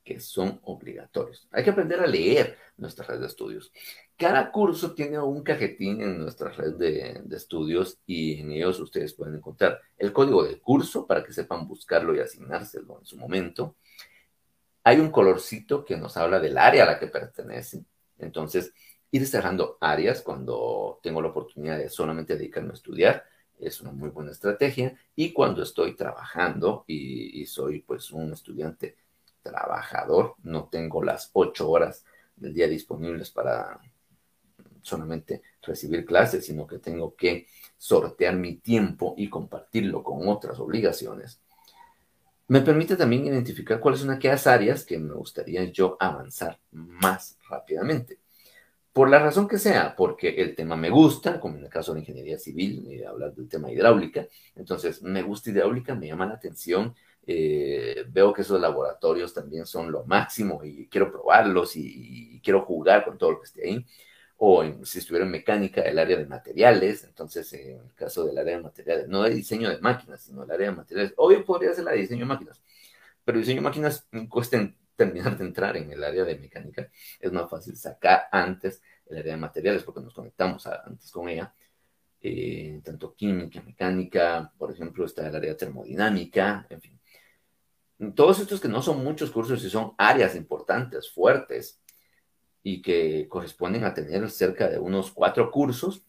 [0.02, 1.46] que son obligatorios.
[1.52, 3.72] Hay que aprender a leer nuestra red de estudios.
[4.16, 9.14] Cada curso tiene un cajetín en nuestra red de, de, estudios y en ellos ustedes
[9.14, 13.76] pueden encontrar el código del curso para que sepan buscarlo y asignárselo en su momento,
[14.84, 17.84] hay un colorcito que nos habla del área a la que pertenece.
[18.18, 18.72] Entonces,
[19.10, 23.24] ir cerrando áreas cuando tengo la oportunidad de solamente dedicarme a estudiar
[23.58, 24.96] es una muy buena estrategia.
[25.14, 28.96] Y cuando estoy trabajando y, soy pues un estudiante
[29.42, 32.04] trabajador, no tengo las ocho horas
[32.36, 33.80] del día disponibles para
[34.82, 41.40] solamente recibir clases, sino que tengo que sortear mi tiempo y compartirlo con otras obligaciones
[42.50, 48.18] me permite también identificar cuáles son aquellas áreas que me gustaría yo avanzar más rápidamente.
[48.92, 52.00] Por la razón que sea, porque el tema me gusta, como en el caso de
[52.00, 56.92] ingeniería civil, y hablar del tema hidráulica, entonces me gusta hidráulica, me llama la atención,
[57.24, 62.62] eh, veo que esos laboratorios también son lo máximo y quiero probarlos y, y quiero
[62.62, 63.86] jugar con todo lo que esté ahí
[64.42, 68.56] o si estuviera en mecánica, el área de materiales, entonces en el caso del área
[68.56, 71.84] de materiales, no de diseño de máquinas, sino el área de materiales, obvio podría ser
[71.84, 72.62] la de diseño de máquinas,
[73.22, 77.50] pero diseño de máquinas cuesta terminar de entrar en el área de mecánica, es más
[77.50, 81.54] fácil sacar antes el área de materiales porque nos conectamos antes con ella,
[82.22, 87.00] eh, tanto química, mecánica, por ejemplo, está el área termodinámica, en fin.
[88.14, 91.79] Todos estos que no son muchos cursos y son áreas importantes, fuertes,
[92.62, 96.02] y que corresponden a tener cerca de unos cuatro cursos.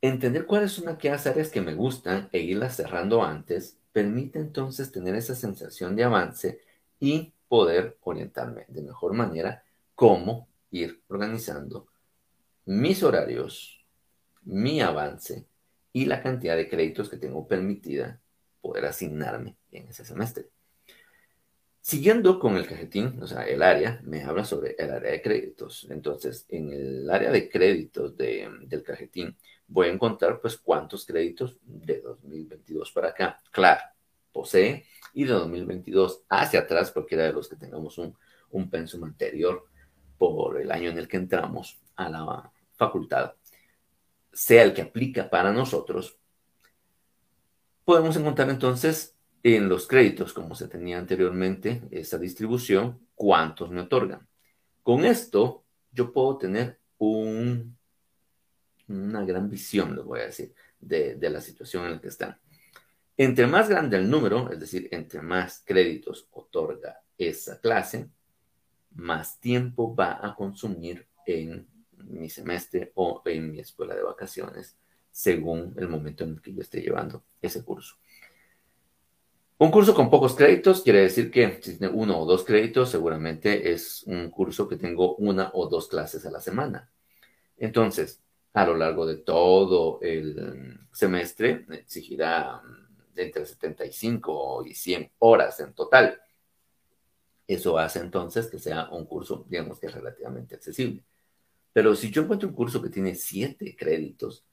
[0.00, 5.14] Entender cuáles son aquellas áreas que me gustan e irlas cerrando antes permite entonces tener
[5.14, 6.60] esa sensación de avance
[6.98, 9.62] y poder orientarme de mejor manera
[9.94, 11.86] cómo ir organizando
[12.64, 13.84] mis horarios,
[14.42, 15.46] mi avance
[15.92, 18.20] y la cantidad de créditos que tengo permitida
[18.60, 20.48] poder asignarme en ese semestre.
[21.84, 25.84] Siguiendo con el cajetín, o sea, el área, me habla sobre el área de créditos.
[25.90, 32.00] Entonces, en el área de créditos del cajetín, voy a encontrar pues cuántos créditos de
[32.00, 33.36] 2022 para acá.
[33.50, 33.80] Claro,
[34.30, 38.16] posee y de 2022 hacia atrás, cualquiera de los que tengamos un,
[38.50, 39.66] un pensum anterior
[40.18, 43.32] por el año en el que entramos a la facultad,
[44.32, 46.16] sea el que aplica para nosotros,
[47.84, 49.11] podemos encontrar entonces
[49.42, 54.28] en los créditos, como se tenía anteriormente, esa distribución, cuántos me otorgan.
[54.82, 57.76] Con esto, yo puedo tener un,
[58.88, 62.38] una gran visión, les voy a decir, de, de la situación en la que están.
[63.16, 68.08] Entre más grande el número, es decir, entre más créditos otorga esa clase,
[68.94, 74.76] más tiempo va a consumir en mi semestre o en mi escuela de vacaciones,
[75.10, 77.96] según el momento en el que yo esté llevando ese curso.
[79.62, 83.70] Un curso con pocos créditos quiere decir que si tiene uno o dos créditos, seguramente
[83.70, 86.90] es un curso que tengo una o dos clases a la semana.
[87.56, 88.20] Entonces,
[88.54, 92.60] a lo largo de todo el semestre, exigirá
[93.14, 96.20] entre 75 y 100 horas en total.
[97.46, 101.04] Eso hace entonces que sea un curso, digamos que relativamente accesible.
[101.72, 104.44] Pero si yo encuentro un curso que tiene 7 créditos,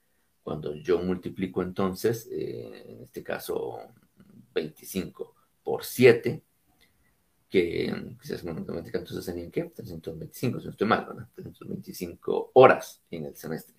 [0.43, 3.79] cuando yo multiplico entonces, eh, en este caso
[4.61, 6.43] 25 por 7,
[7.49, 9.63] que si es matemática, entonces serían ¿qué?
[9.63, 11.27] 325, si no estoy mal, ¿verdad?
[11.35, 13.75] 325 horas en el semestre.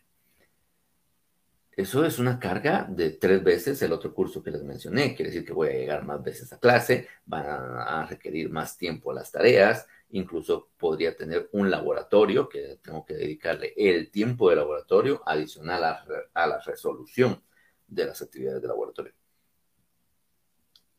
[1.77, 5.15] Eso es una carga de tres veces el otro curso que les mencioné.
[5.15, 9.13] Quiere decir que voy a llegar más veces a clase, van a, requerir más tiempo
[9.13, 14.57] a las tareas, incluso podría tener un laboratorio que tengo que dedicarle el tiempo de
[14.57, 17.43] laboratorio adicional a, a la resolución
[17.87, 19.15] de las actividades de laboratorio.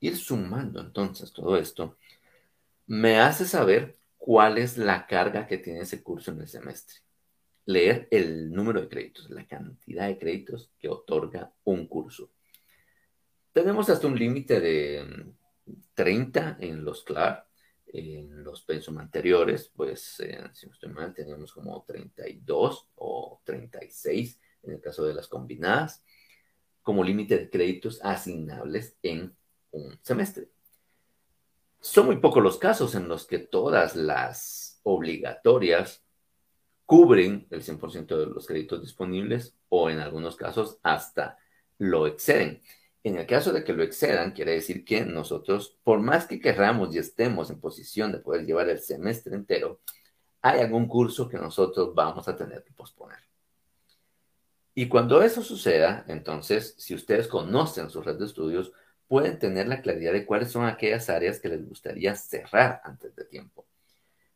[0.02, 1.98] Ir sumando entonces todo esto
[2.88, 6.98] me hace saber cuál es la carga que tiene ese curso en el semestre
[7.66, 12.32] leer el número de créditos, la cantidad de créditos que otorga un curso.
[13.52, 15.34] Tenemos hasta un límite de
[15.94, 17.48] 30 mm, en los CLAR,
[17.94, 24.40] en los pensum anteriores, pues eh, si no estoy mal, teníamos como 32 o 36
[24.64, 26.04] en el caso de las combinadas,
[26.82, 29.36] como límite de créditos asignables en
[29.72, 30.50] un semestre.
[31.80, 36.04] Son muy pocos los casos en los que todas las obligatorias
[36.86, 41.38] cubren el 100% de los créditos disponibles o en algunos casos hasta
[41.78, 42.62] lo exceden.
[43.04, 46.94] En el caso de que lo excedan, quiere decir que nosotros, por más que querramos
[46.94, 49.80] y estemos en posición de poder llevar el semestre entero,
[50.42, 53.20] hay algún curso que nosotros vamos a tener que posponer.
[54.74, 58.72] Y cuando eso suceda, entonces, si ustedes conocen su red de estudios,
[59.12, 63.26] pueden tener la claridad de cuáles son aquellas áreas que les gustaría cerrar antes de
[63.26, 63.66] tiempo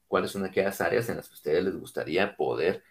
[0.07, 2.83] cuáles son aquellas áreas en las que a ustedes les gustaría poder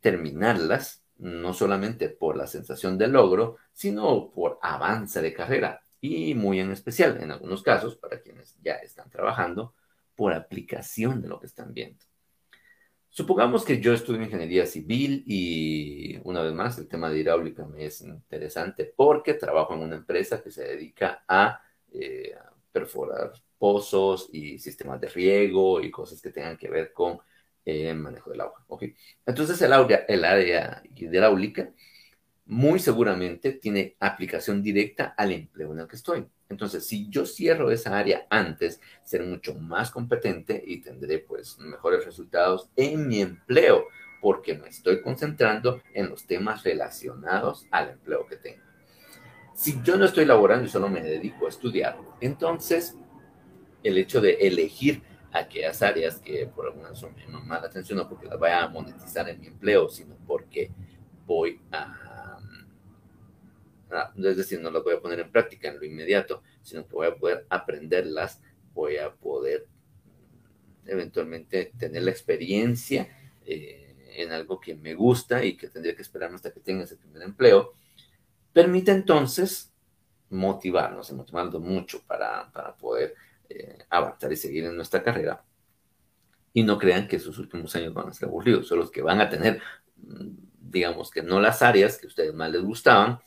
[0.00, 6.58] terminarlas, no solamente por la sensación de logro, sino por avance de carrera y muy
[6.60, 9.74] en especial, en algunos casos, para quienes ya están trabajando,
[10.16, 12.04] por aplicación de lo que están viendo.
[13.12, 17.84] Supongamos que yo estudio ingeniería civil y una vez más el tema de hidráulica me
[17.84, 21.60] es interesante porque trabajo en una empresa que se dedica a
[21.92, 22.36] eh,
[22.70, 27.18] perforar pozos y sistemas de riego y cosas que tengan que ver con
[27.64, 28.64] el eh, manejo del agua.
[28.68, 28.94] ¿okay?
[29.26, 31.72] Entonces el área, el área hidráulica
[32.46, 36.26] muy seguramente tiene aplicación directa al empleo en el que estoy.
[36.50, 42.04] Entonces, si yo cierro esa área antes, seré mucho más competente y tendré pues mejores
[42.04, 43.86] resultados en mi empleo,
[44.20, 48.62] porque me estoy concentrando en los temas relacionados al empleo que tengo.
[49.54, 52.96] Si yo no estoy laborando y solo me dedico a estudiar, entonces
[53.82, 58.08] el hecho de elegir aquellas áreas que por alguna razón me llaman la atención, no
[58.08, 60.72] porque las vaya a monetizar en mi empleo, sino porque
[61.26, 62.09] voy a,
[64.16, 67.06] es decir, no las voy a poner en práctica en lo inmediato, sino que voy
[67.06, 68.40] a poder aprenderlas,
[68.72, 69.66] voy a poder
[70.86, 73.08] eventualmente tener la experiencia
[73.44, 76.96] eh, en algo que me gusta y que tendría que esperar hasta que tenga ese
[76.96, 77.72] primer empleo,
[78.52, 79.72] permite entonces
[80.30, 83.14] motivarnos, motivarnos mucho para, para poder
[83.48, 85.44] eh, avanzar y seguir en nuestra carrera.
[86.52, 89.20] Y no crean que sus últimos años van a ser aburridos, son los que van
[89.20, 89.60] a tener,
[89.96, 90.28] mm,
[90.60, 93.20] digamos que no las áreas que a ustedes más les gustaban,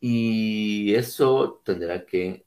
[0.00, 2.46] y eso tendrá que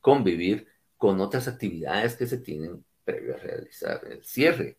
[0.00, 4.78] convivir con otras actividades que se tienen previo a realizar el cierre,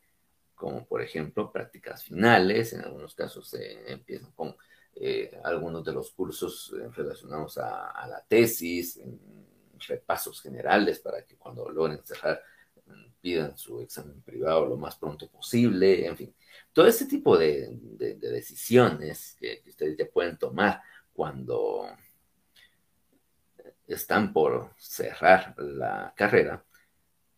[0.55, 4.55] como por ejemplo prácticas finales, en algunos casos se empiezan con
[4.95, 8.99] eh, algunos de los cursos eh, relacionados a, la tesis,
[9.87, 12.41] repasos generales para que cuando logren cerrar
[13.21, 16.35] pidan su examen privado lo más pronto posible, en fin,
[16.71, 17.69] todo ese tipo de,
[18.19, 20.81] decisiones que, ustedes ya pueden tomar
[21.17, 21.89] cuando
[23.87, 26.63] están por cerrar la carrera,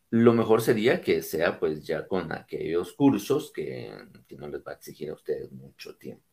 [0.09, 3.89] lo mejor sería que sea pues ya con aquellos cursos que,
[4.37, 6.25] no les va a exigir a ustedes mucho tiempo.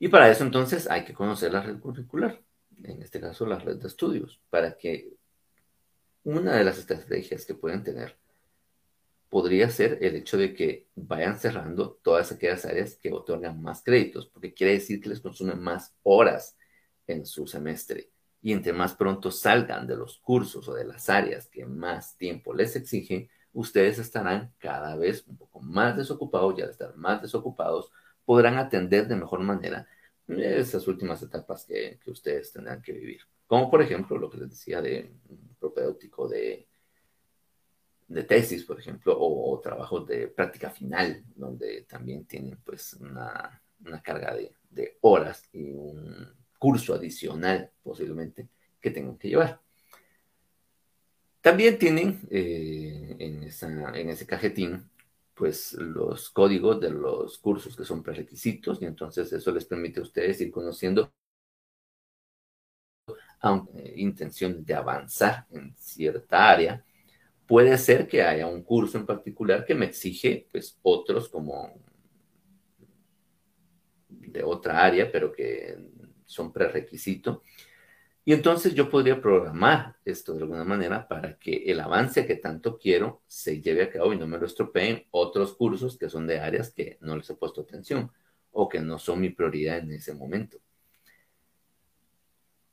[0.00, 2.42] Y para eso entonces hay que conocer la red curricular,
[2.82, 5.14] en este caso la red de estudios, para que
[6.24, 8.18] una de las estrategias que pueden tener
[9.34, 14.28] podría ser el hecho de que vayan cerrando todas aquellas áreas que otorgan más créditos,
[14.28, 16.56] porque quiere decir que les consumen más horas
[17.08, 18.12] en su semestre.
[18.40, 22.54] Y entre más pronto salgan de los cursos o de las áreas que más tiempo
[22.54, 27.90] les exigen, ustedes estarán cada vez un poco más desocupados y al estar más desocupados
[28.24, 29.88] podrán atender de mejor manera
[30.28, 33.22] esas últimas etapas que, ustedes tendrán que vivir.
[33.48, 35.12] Como por ejemplo lo que les decía de
[35.58, 36.68] propedéutico de,
[38.14, 43.60] de tesis, por ejemplo, o, trabajos de práctica final, donde también tienen pues una,
[44.02, 46.26] carga de, horas y un
[46.58, 48.48] curso adicional posiblemente
[48.80, 49.60] que tengan que llevar.
[51.40, 54.88] También tienen eh, en, en ese cajetín
[55.34, 60.04] pues los códigos de los cursos que son prerequisitos y entonces eso les permite a
[60.04, 61.12] ustedes ir conociendo
[63.44, 66.82] aunque intención de avanzar en cierta área,
[67.46, 71.74] puede ser que haya un curso en particular que me exige pues otros como
[74.08, 75.76] de otra área, pero que
[76.24, 77.42] son prerequisito.
[78.24, 82.78] Y entonces yo podría programar esto de alguna manera para que el avance que tanto
[82.78, 86.40] quiero se lleve a cabo y no me lo estropeen otros cursos que son de
[86.40, 88.10] áreas que no les he puesto atención
[88.50, 90.58] o que no son mi prioridad en ese momento.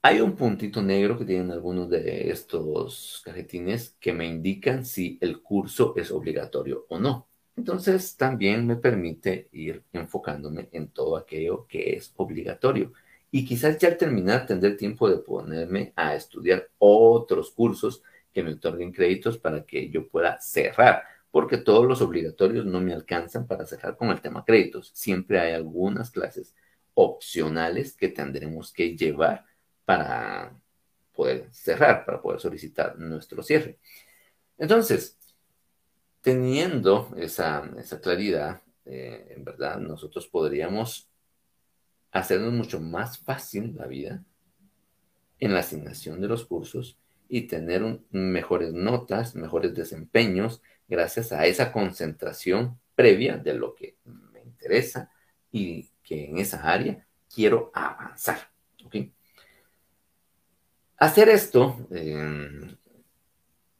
[0.03, 5.41] Hay un puntito negro que tienen algunos de estos cajetines que me indican si el
[5.43, 7.27] curso es obligatorio o no.
[7.55, 12.93] Entonces también me permite ir enfocándome en todo aquello que es obligatorio.
[13.29, 18.01] Y quizás ya al terminar tendré tiempo de ponerme a estudiar otros cursos
[18.33, 22.93] que me otorguen créditos para que yo pueda cerrar, porque todos los obligatorios no me
[22.93, 24.91] alcanzan para cerrar con el tema créditos.
[24.95, 26.55] Siempre hay algunas clases
[26.95, 29.45] opcionales que tendremos que llevar
[29.91, 30.55] para
[31.13, 33.77] poder cerrar, para poder solicitar nuestro cierre.
[34.57, 35.17] Entonces,
[36.21, 37.69] teniendo esa,
[38.01, 41.09] claridad, eh, en verdad, nosotros podríamos
[42.09, 44.23] hacernos mucho más fácil la vida
[45.39, 51.73] en la asignación de los cursos y tener mejores notas, mejores desempeños, gracias a esa
[51.73, 55.11] concentración previa de lo que me interesa
[55.51, 58.51] y que en esa área quiero avanzar.
[58.85, 59.13] ¿okay?
[61.01, 62.77] Hacer esto em,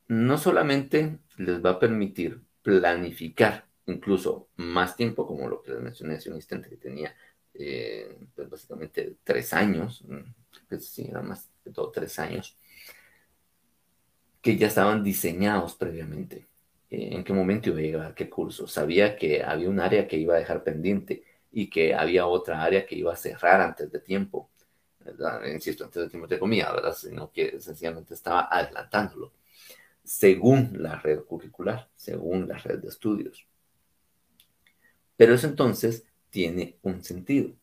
[0.08, 6.16] no solamente les va a permitir planificar incluso más tiempo, como lo que les mencioné
[6.16, 7.16] hace un instante, que tenía
[7.54, 10.04] eh, pues básicamente tres años,
[10.68, 12.58] pues sí, era más que todo tres años,
[14.42, 16.48] que ya estaban diseñados previamente.
[16.90, 18.66] Eh, en qué momento iba a llegar, qué curso.
[18.66, 22.88] Sabía que había un área que iba a dejar pendiente y que había otra área
[22.88, 24.50] que iba a cerrar antes de tiempo
[25.52, 26.96] insisto, antes de tiempo de comida, ¿verdad?
[26.96, 29.34] Sino que sencillamente estaba adelantándolo,
[30.04, 33.48] según la red curricular, según la red de estudios.
[35.16, 37.54] Pero eso entonces tiene un sentido.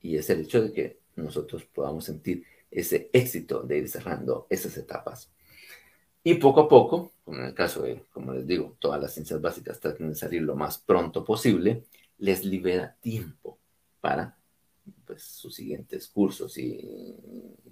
[0.00, 4.76] Y es el hecho de que nosotros podamos sentir ese éxito de ir cerrando esas
[4.76, 5.30] etapas.
[6.22, 9.40] Y poco a poco, como en el caso de, como les digo, todas las ciencias
[9.40, 11.84] básicas tratan de salir lo más pronto posible,
[12.18, 13.58] les libera tiempo
[14.00, 14.36] para
[15.06, 17.16] pues, sus siguientes cursos y,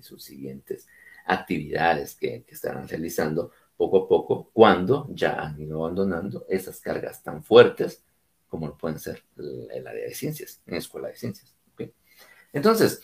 [0.00, 0.86] sus siguientes
[1.26, 7.42] actividades que, estarán realizando poco a poco cuando ya han ido abandonando esas cargas tan
[7.42, 8.04] fuertes
[8.48, 11.54] como pueden ser el, área de ciencias, en escuela de ciencias.
[12.50, 13.02] Entonces,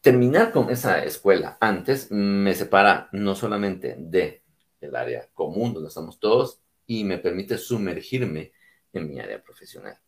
[0.00, 4.42] terminar con esa escuela antes me separa no solamente de
[4.80, 8.52] el área común donde estamos todos y me permite sumergirme
[8.92, 9.98] en mi área profesional.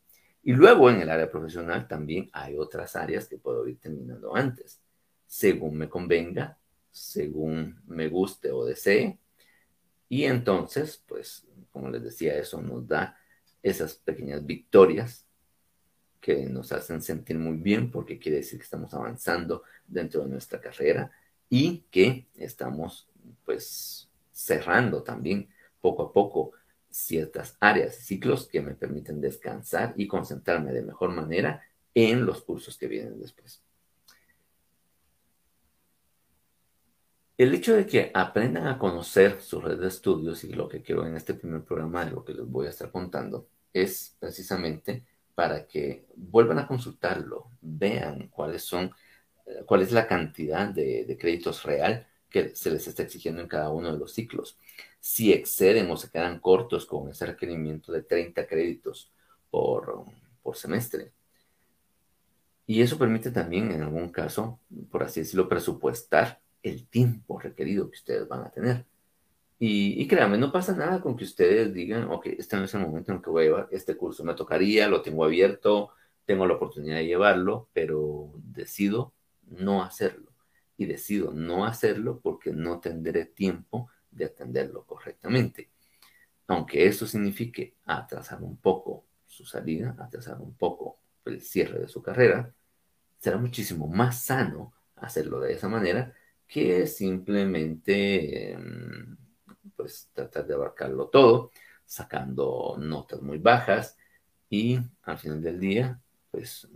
[0.42, 4.80] Y luego en el área profesional también hay otras áreas que puedo ir terminando antes,
[5.26, 6.58] según me convenga,
[6.90, 9.18] según me guste o desee.
[10.08, 13.16] Y entonces, pues, como les decía, eso nos da
[13.62, 15.26] esas pequeñas victorias
[16.20, 20.60] que nos hacen sentir muy bien porque quiere decir que estamos avanzando dentro de nuestra
[20.60, 21.10] carrera
[21.48, 23.08] y que estamos
[23.44, 25.48] pues cerrando también
[25.80, 26.52] poco a poco
[26.90, 31.62] ciertas áreas, ciclos que me permiten descansar y concentrarme de mejor manera
[31.94, 33.62] en los cursos que vienen después.
[37.38, 41.06] El hecho de que aprendan a conocer su red de estudios y lo que quiero
[41.06, 45.66] en este primer programa de lo que les voy a estar contando es precisamente para
[45.66, 48.92] que vuelvan a consultarlo, vean cuáles son,
[49.46, 53.48] eh, cuál es la cantidad de, de créditos real que se les está exigiendo en
[53.48, 54.58] cada uno de los ciclos.
[55.00, 59.10] Si exceden o se quedan cortos con ese requerimiento de 30 créditos
[59.50, 60.04] por,
[60.42, 61.12] por semestre.
[62.66, 67.96] Y eso permite también, en algún caso, por así decirlo, presupuestar el tiempo requerido que
[67.96, 68.86] ustedes van a tener.
[69.58, 72.80] Y, y, créanme, no pasa nada con que ustedes digan, ok, este no es el
[72.80, 75.90] momento en el que voy a llevar este curso, me tocaría, lo tengo abierto,
[76.24, 79.12] tengo la oportunidad de llevarlo, pero decido
[79.48, 80.30] no hacerlo.
[80.76, 85.70] Y decido no hacerlo porque no tendré tiempo de atenderlo correctamente.
[86.46, 92.02] Aunque eso signifique atrasar un poco su salida, atrasar un poco el cierre de su
[92.02, 92.52] carrera,
[93.18, 96.14] será muchísimo más sano hacerlo de esa manera
[96.46, 99.16] que simplemente em,
[99.76, 101.52] pues tratar de abarcarlo todo,
[101.84, 103.96] sacando notas muy bajas
[104.48, 106.00] y al final del día,
[106.30, 106.68] pues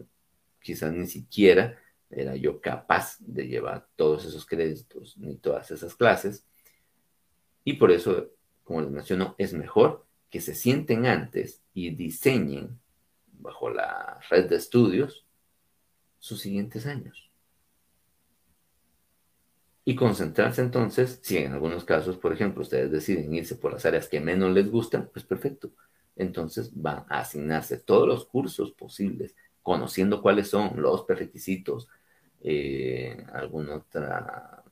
[0.61, 1.79] quizás ni siquiera
[2.09, 6.47] era yo capaz de llevar todos esos créditos ni todas esas clases.
[7.65, 8.31] Y por eso,
[8.63, 12.79] como les menciono, es mejor que se sienten antes y diseñen
[13.33, 15.27] bajo la red de estudios
[16.19, 17.31] sus siguientes años
[19.85, 24.09] y concentrarse entonces, si en algunos casos, por ejemplo, ustedes deciden irse por las áreas
[24.09, 25.73] que menos les gustan, pues perfecto.
[26.17, 31.89] Entonces van a asignarse todos los cursos posibles, conociendo cuáles son los prerequisitos,
[32.43, 34.64] eh, alguna otra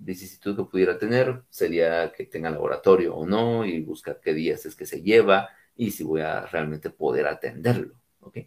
[0.00, 4.74] vicisitud que pudiera tener sería que tenga laboratorio o no y buscar qué días es
[4.74, 7.94] que se lleva y si voy a realmente poder atenderlo.
[8.20, 8.38] ¿ok?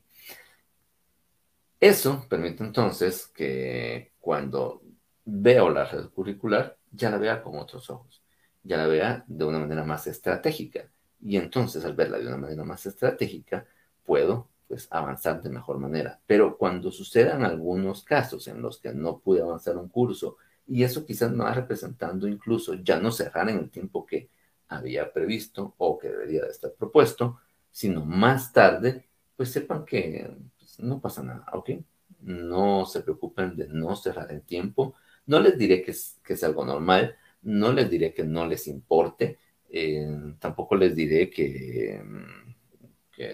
[1.79, 4.83] Eso permite entonces que cuando
[5.25, 8.21] veo la red curricular, ya la vea con otros ojos,
[8.63, 10.91] ya la vea de una manera más estratégica.
[11.19, 13.65] Y entonces al verla de una manera más estratégica,
[14.05, 16.19] puedo pues avanzar de mejor manera.
[16.25, 20.37] Pero cuando sucedan algunos casos en los que no pude avanzar un curso,
[20.71, 24.29] y eso quizás me va representando incluso ya no cerrar en el tiempo que
[24.69, 30.79] había previsto o que debería de estar propuesto, sino más tarde, pues sepan que pues,
[30.79, 31.71] no pasa nada, ¿ok?
[32.21, 34.95] No se preocupen de no cerrar el tiempo,
[35.25, 38.65] no les diré que es, que es algo normal, no les diré que no les
[38.67, 40.07] importe, eh,
[40.39, 42.01] tampoco les diré que,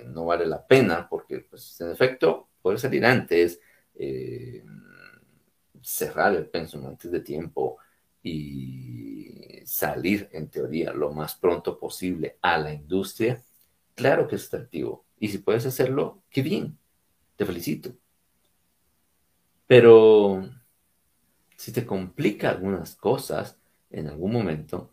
[0.08, 3.62] no vale la pena, porque pues, en efecto puede salir antes,
[3.94, 4.64] eh,
[5.88, 7.78] cerrar el pensum antes de tiempo
[8.22, 13.42] y salir en teoría lo más pronto posible a la industria,
[13.96, 15.06] claro que es atractivo.
[15.18, 16.78] Y si puedes hacerlo, qué bien,
[17.38, 17.96] te felicito.
[19.66, 20.50] Pero
[21.56, 23.58] si te complica algunas cosas
[23.90, 24.92] en algún momento,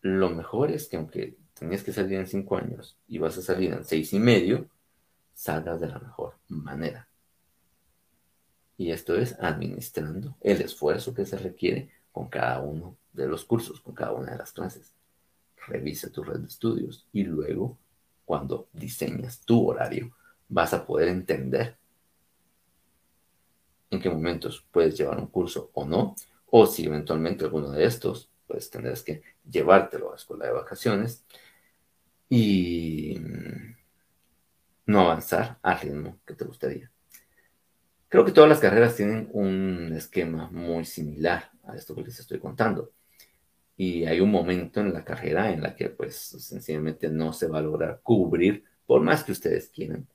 [0.00, 3.72] lo mejor es que aunque tenías que salir en cinco años y vas a salir
[3.72, 4.68] en seis y medio,
[5.34, 7.08] salgas de la mejor manera.
[8.82, 13.80] Y esto es administrando el esfuerzo que se requiere con cada uno de los cursos,
[13.80, 14.92] con cada una de las clases.
[15.68, 17.78] Revisa tu red de estudios y luego,
[18.24, 20.10] cuando diseñas tu horario,
[20.48, 21.76] vas a poder entender
[23.88, 26.16] en qué momentos puedes llevar un curso o no,
[26.50, 31.24] o si eventualmente alguno de estos, pues tendrás que llevártelo a la escuela de vacaciones
[32.28, 33.16] y
[34.86, 36.90] no avanzar al ritmo que te gustaría.
[38.12, 42.38] Creo que todas las carreras tienen un esquema muy similar a esto que les estoy
[42.38, 42.92] contando.
[43.74, 47.60] Y hay un momento en la carrera en la que pues sencillamente no se va
[47.60, 50.06] a lograr cubrir, por más que ustedes quieran,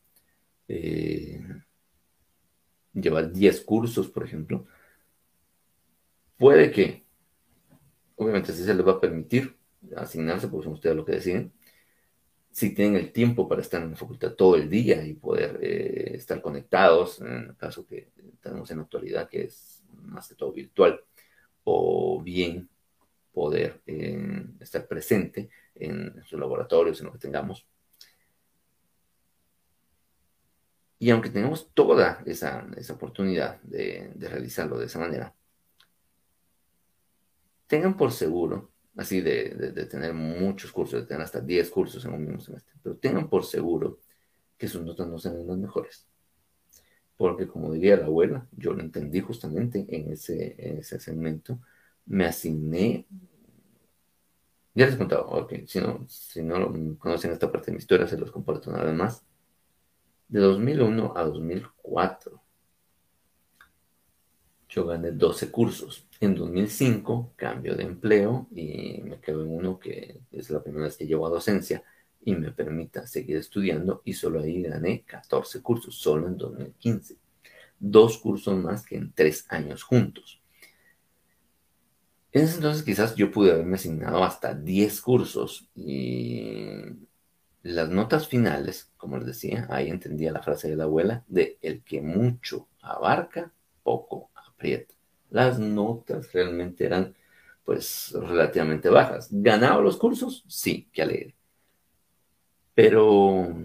[0.68, 1.42] eh,
[2.94, 4.68] llevar 10 cursos, por ejemplo,
[6.38, 7.04] puede que,
[8.16, 9.58] obviamente si se les va a permitir
[9.96, 11.52] asignarse, porque son ustedes lo que deciden,
[12.58, 16.16] si tienen el tiempo para estar en la facultad todo el día y poder eh,
[16.16, 18.10] estar conectados, en el caso que
[18.42, 21.00] tenemos en actualidad, que es más que todo virtual,
[21.66, 22.68] o bien
[23.32, 27.68] poder eh, estar presente en sus laboratorios, en lo que tengamos,
[31.00, 35.36] Y aunque tenemos toda esa, oportunidad de, realizarlo de esa manera,
[37.68, 42.26] tengan por seguro, así de, tener muchos cursos, de tener hasta 10 cursos en un
[42.26, 44.00] mismo semestre, pero tengan por seguro
[44.58, 46.08] que sus notas no sean las mejores.
[47.16, 51.60] Porque como diría la abuela, yo lo entendí justamente en ese, ese segmento,
[52.06, 53.06] me asigné
[54.78, 58.06] ya les he contado, ok, si no, si no conocen esta parte de mi historia,
[58.06, 59.26] se los comparto nada más
[60.28, 62.44] de 2001 a 2004.
[64.70, 66.06] Yo gané 12 cursos.
[66.20, 70.98] En 2005 cambio de empleo y me quedo en uno que es la primera vez
[70.98, 71.84] que llevo a docencia
[72.22, 77.16] y me permita seguir estudiando y solo ahí gané 14 cursos, solo en 2015.
[77.80, 80.42] Dos cursos más que en tres años juntos.
[82.32, 86.82] En ese entonces quizás yo pude haberme asignado hasta 10 cursos y
[87.64, 91.84] las notas finales, como les decía, ahí entendía la frase de la abuela de el
[91.84, 93.52] que mucho abarca,
[93.84, 94.94] poco aprieta.
[95.30, 97.16] Las notas realmente eran
[97.64, 99.28] pues relativamente bajas.
[99.30, 100.44] ¿Ganaba los cursos?
[100.48, 101.36] Sí, qué alegre.
[102.74, 103.56] Pero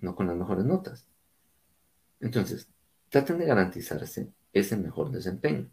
[0.00, 1.06] no con las mejores notas.
[2.20, 2.68] Entonces,
[3.08, 5.70] traten de garantizarse ese mejor desempeño.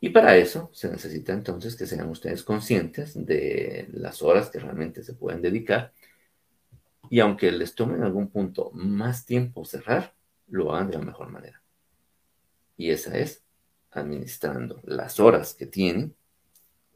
[0.00, 5.02] Y para eso se necesita entonces que sean ustedes conscientes de las horas que realmente
[5.02, 5.92] se pueden dedicar.
[7.10, 10.14] Y aunque les tome en algún punto más tiempo cerrar,
[10.48, 11.63] lo hagan de la mejor manera.
[12.76, 13.42] Y esa es
[13.90, 16.14] administrando las horas que tienen,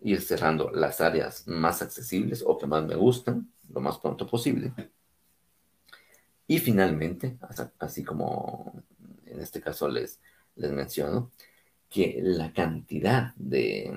[0.00, 4.72] y cerrando las áreas más accesibles o que más me gustan lo más pronto posible.
[6.46, 7.36] Y finalmente,
[7.78, 8.82] así como
[9.26, 10.20] en este caso les,
[10.56, 11.30] les menciono,
[11.90, 13.92] que la cantidad de,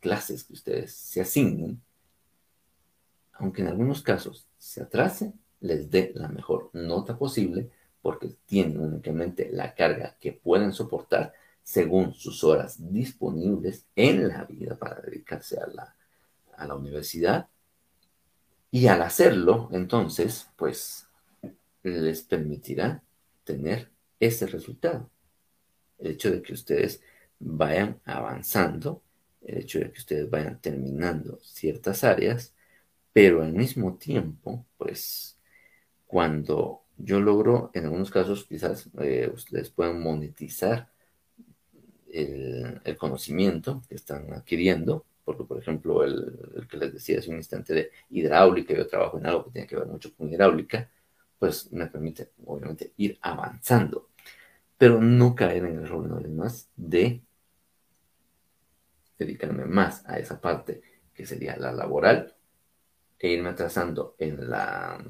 [0.00, 1.82] clases que ustedes se asignen,
[3.32, 7.70] aunque en algunos casos se atrase, les dé la mejor nota posible
[8.06, 11.32] porque tienen únicamente la carga que pueden soportar
[11.64, 15.96] según sus horas disponibles en la vida para dedicarse a la,
[16.56, 17.48] a la universidad.
[18.70, 21.08] Y al hacerlo, entonces, pues
[21.82, 23.02] les permitirá
[23.42, 23.90] tener
[24.20, 25.10] ese resultado
[25.98, 27.02] el hecho de que ustedes
[27.40, 29.02] vayan avanzando,
[29.42, 32.54] el hecho de que ustedes vayan terminando ciertas áreas,
[33.12, 35.40] pero al mismo tiempo, pues
[36.06, 40.88] cuando yo logro, en algunos casos quizás eh, ustedes puedan monetizar
[42.12, 47.36] el, conocimiento que están adquiriendo, porque por ejemplo el, el, que les decía hace un
[47.36, 50.88] instante de hidráulica, yo trabajo en algo que tiene que ver mucho con hidráulica,
[51.38, 54.08] pues me permite obviamente ir avanzando
[54.78, 57.22] pero no caer en el error una vez más de
[59.18, 60.82] dedicarme más a esa parte
[61.14, 62.34] que sería la laboral
[63.18, 65.02] e irme atrasando en la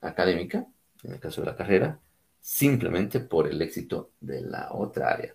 [0.00, 0.66] académica,
[1.04, 1.98] en el caso de la carrera,
[2.40, 5.34] simplemente por el éxito de la otra área.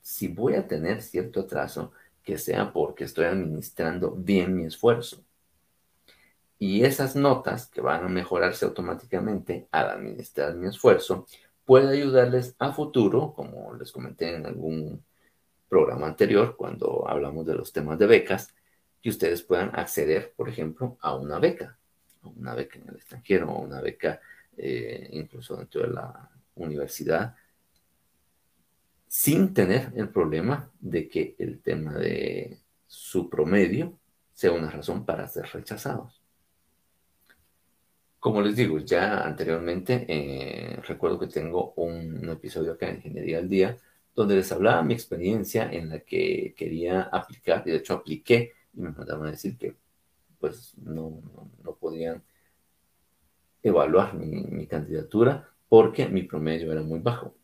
[0.00, 1.92] Si voy a tener cierto atraso,
[2.22, 5.22] que sea porque estoy administrando bien mi esfuerzo.
[6.58, 11.26] Y esas notas que van a mejorarse automáticamente al administrar mi esfuerzo
[11.64, 15.04] puede ayudarles a futuro, como les comenté en algún
[15.68, 18.54] programa anterior, cuando hablamos de los temas de becas,
[19.02, 21.78] que ustedes puedan acceder, por ejemplo, a una beca,
[22.22, 24.20] a una beca en el extranjero, o una beca
[24.56, 27.34] eh, incluso dentro de la universidad,
[29.08, 33.98] sin tener el problema de que el tema de su promedio
[34.32, 36.20] sea una razón para ser rechazados.
[38.18, 43.48] Como les digo, ya anteriormente eh, recuerdo que tengo un, episodio acá en Ingeniería al
[43.48, 43.76] Día
[44.14, 48.80] donde les hablaba mi experiencia en la que quería aplicar, y de hecho apliqué, y
[48.80, 49.74] me mandaron a decir que
[50.38, 51.20] pues no,
[51.62, 52.22] no, podían
[53.64, 57.34] evaluar mi, mi, candidatura porque mi promedio era muy bajo.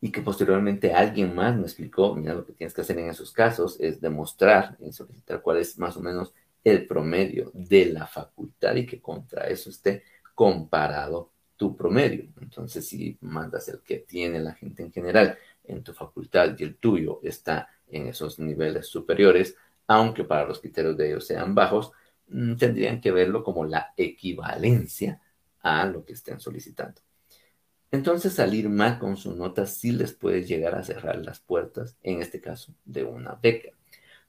[0.00, 3.32] Y que posteriormente alguien más me explicó, mira, lo que tienes que hacer en esos
[3.32, 6.32] casos es demostrar y solicitar cuál es más o menos
[6.62, 12.28] el promedio de la facultad y que contra eso esté comparado tu promedio.
[12.40, 16.76] Entonces, si mandas el que tiene la gente en general en tu facultad y el
[16.76, 19.56] tuyo está en esos niveles superiores,
[19.88, 21.90] aunque para los criterios de ellos sean bajos,
[22.28, 25.20] mm, tendrían que verlo como la equivalencia
[25.60, 27.00] a lo que estén solicitando.
[27.90, 32.20] Entonces, salir mal con su nota sí les puede llegar a cerrar las puertas, en
[32.20, 33.70] este caso, de una beca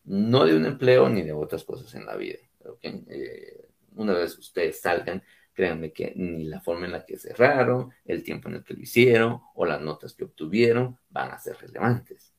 [0.09, 2.39] no de un empleo ni de otras cosas en la vida.
[2.81, 5.21] Eh, una vez ustedes salgan,
[5.53, 8.81] créanme que ni la forma en la que cerraron, el tiempo en el que lo
[8.81, 12.33] hicieron o las notas que obtuvieron van a ser relevantes.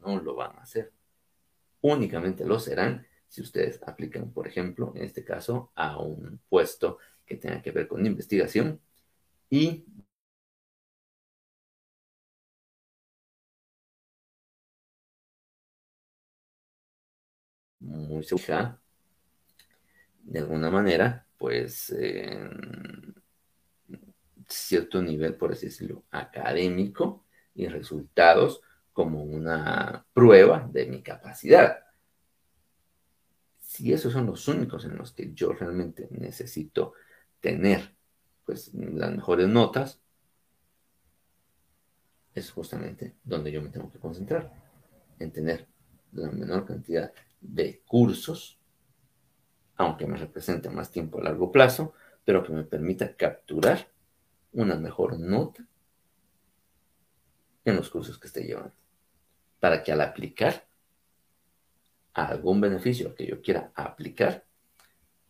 [0.00, 0.92] No lo van a hacer.
[1.80, 7.36] Únicamente lo serán si ustedes aplican, por ejemplo, en este caso, a un puesto que
[7.36, 8.80] tenga que ver con investigación
[9.50, 9.86] y
[17.80, 18.80] muy segura,
[20.22, 21.94] de alguna manera, pues,
[24.48, 28.62] cierto nivel, por así decirlo, académico y resultados
[28.92, 31.78] como una prueba de mi capacidad.
[33.60, 36.92] Si esos son los únicos en los que yo realmente necesito
[37.42, 37.94] tener
[38.46, 40.00] pues las mejores notas,
[42.34, 44.50] es justamente donde yo me tengo que concentrar,
[45.18, 45.66] en tener
[46.12, 48.58] la menor cantidad de cursos,
[49.76, 51.92] aunque me represente más tiempo a largo plazo,
[52.24, 53.88] pero que me permita capturar
[54.52, 55.66] una mejor nota
[57.64, 58.74] en los cursos que esté llevando,
[59.60, 60.66] para que al aplicar
[62.14, 64.44] algún beneficio que yo quiera aplicar,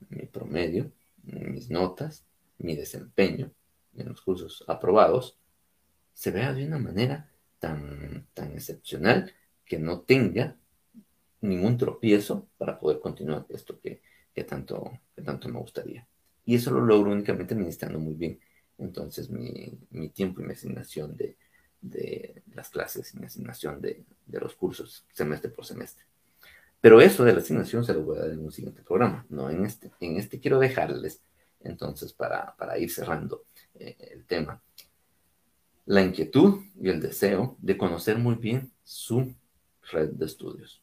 [0.09, 0.93] mi promedio,
[1.25, 2.25] mis notas,
[2.59, 3.53] mi desempeño
[3.97, 5.39] en los cursos aprobados,
[6.12, 9.33] se vea de una manera tan, tan excepcional
[9.64, 10.57] que no tenga
[11.41, 14.01] ningún tropiezo para poder continuar esto que,
[14.45, 16.07] tanto, que tanto me gustaría.
[16.45, 18.41] Y eso lo logro únicamente administrando muy bien.
[18.79, 21.37] Entonces mi, mi tiempo y mi asignación de,
[21.81, 26.05] de las clases y mi asignación de, de, los cursos semestre por semestre.
[26.83, 29.49] Pero eso de la asignación se lo voy a dar en un siguiente programa, no
[29.49, 29.93] en este.
[30.01, 31.22] En este quiero dejarles,
[31.61, 33.45] entonces, para, para ir cerrando
[33.76, 34.61] eh, el tema,
[35.87, 39.33] la inquietud y el deseo de conocer muy bien su
[39.93, 40.83] red de estudios.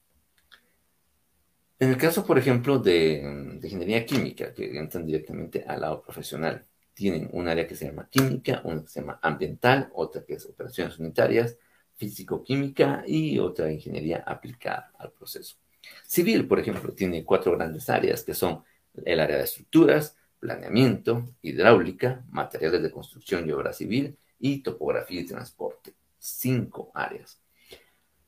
[1.80, 7.30] En el caso, por ejemplo, de, ingeniería química, que entran directamente al lado profesional, tienen
[7.34, 10.98] un área que se llama química, una que se llama ambiental, otra que es operaciones
[10.98, 11.58] unitarias,
[11.96, 15.58] físico-química y otra ingeniería aplicada al proceso.
[16.06, 18.64] Civil, por ejemplo, tiene cuatro grandes áreas que son
[19.06, 25.26] el área de estructuras, planeamiento, hidráulica, materiales de construcción y obra civil y topografía y
[25.26, 25.94] transporte.
[26.18, 27.42] Cinco áreas.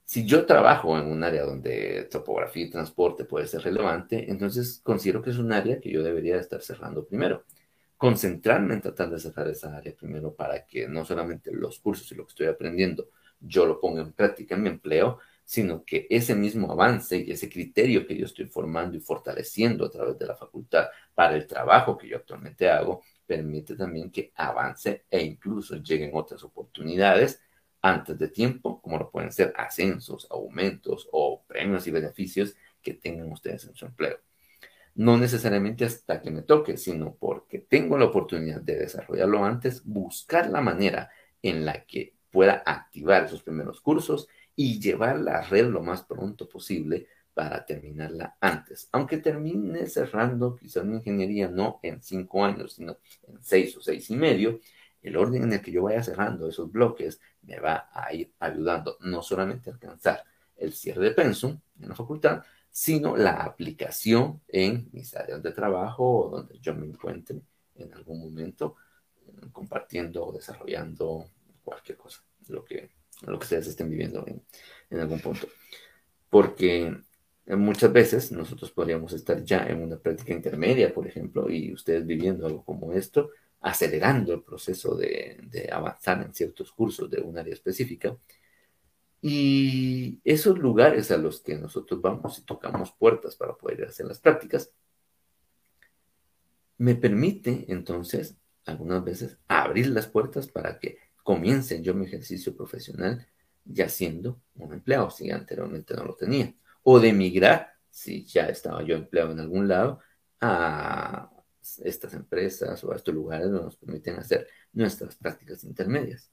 [0.04, 5.22] Si yo trabajo en un área donde topografía y transporte puede ser relevante, entonces considero
[5.22, 7.45] que es un área que yo debería estar cerrando primero.
[7.95, 12.16] Concentrarme en tratar de cerrar esa área primero para que no solamente los cursos y
[12.16, 15.20] lo que estoy aprendiendo yo lo ponga en práctica en mi empleo,
[15.52, 19.91] sino que ese mismo avance y ese criterio que yo estoy formando y fortaleciendo a
[19.91, 25.04] través de la facultad para el trabajo que yo actualmente hago, permite también que avance
[25.10, 27.41] e incluso lleguen otras oportunidades
[27.82, 33.30] antes de tiempo, como lo pueden ser ascensos, aumentos o premios y beneficios que tengan
[33.30, 34.20] ustedes en su empleo.
[34.95, 40.49] No necesariamente hasta que me toque, sino porque tengo la oportunidad de desarrollarlo antes, buscar
[40.49, 41.10] la manera
[41.41, 44.30] en la que pueda activar esos primeros cursos
[44.62, 48.88] y llevar la red lo más pronto posible para terminarla antes.
[48.91, 52.97] Aunque termine cerrando quizás mi ingeniería no en cinco años, sino
[53.28, 54.59] en seis o seis y medio,
[55.01, 58.97] el orden en el que yo vaya cerrando esos bloques me va a ir ayudando
[58.99, 60.24] no solamente a alcanzar
[60.55, 66.28] el cierre de pensum en la facultad, sino la aplicación en mis áreas de trabajo
[66.28, 67.41] o donde yo me encuentre
[67.74, 68.76] en algún momento
[69.26, 71.26] eh, compartiendo o desarrollando
[71.64, 74.41] cualquier cosa, lo que, lo que ustedes estén viviendo en,
[74.89, 75.47] en algún punto.
[76.30, 76.95] Porque
[77.47, 82.45] Muchas veces nosotros podríamos estar ya en una práctica intermedia, por ejemplo, y ustedes viviendo
[82.45, 88.15] algo como esto, acelerando el proceso de, avanzar en ciertos cursos de un área específica.
[89.22, 94.19] Y esos lugares a los que nosotros vamos y tocamos puertas para poder hacer las
[94.19, 94.72] prácticas,
[96.78, 103.28] me permite entonces algunas veces abrir las puertas para que comience yo mi ejercicio profesional
[103.65, 106.53] ya siendo un empleado, si anteriormente no lo tenía
[106.84, 109.99] o de emigrar, si ya estaba yo empleado en algún lado,
[110.39, 111.30] a
[111.84, 116.32] estas empresas o a estos lugares donde nos permiten hacer nuestras prácticas intermedias.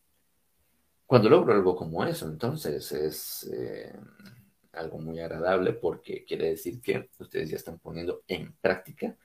[1.06, 3.94] Cuando logro algo como eso, entonces es eh,
[4.72, 9.16] algo muy agradable porque quiere decir que ustedes ya están poniendo en práctica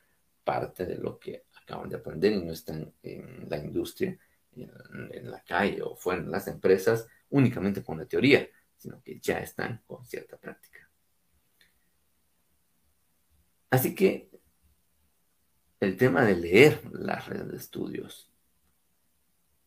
[0.44, 4.18] parte de lo que acaban de aprender y no están en la industria,
[4.56, 8.48] en, la calle o fuera en las empresas únicamente con la teoría,
[8.78, 10.90] sino que ya están con cierta práctica.
[13.70, 14.30] Así que
[15.80, 18.30] el tema de leer las redes de estudios,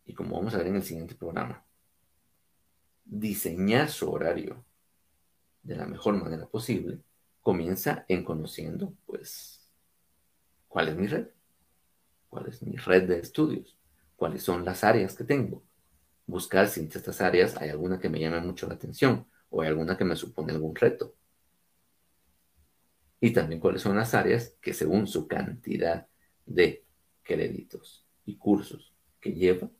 [0.05, 1.65] y como vamos a ver en el siguiente programa,
[3.05, 4.65] diseñar su horario
[5.63, 7.01] de la mejor manera posible,
[7.43, 9.69] comienza en conociendo, pues,
[10.69, 11.29] cuál es mi red,
[12.29, 13.76] cuál es mi red de estudios,
[14.17, 15.63] cuáles son las áreas que tengo,
[16.27, 19.69] buscar si entre estas áreas hay alguna que me llame mucho la atención o hay
[19.69, 21.15] alguna que me supone algún reto
[23.21, 26.07] y también cuáles son las áreas que según su cantidad
[26.45, 26.85] de
[27.23, 29.71] créditos y cursos que lleva,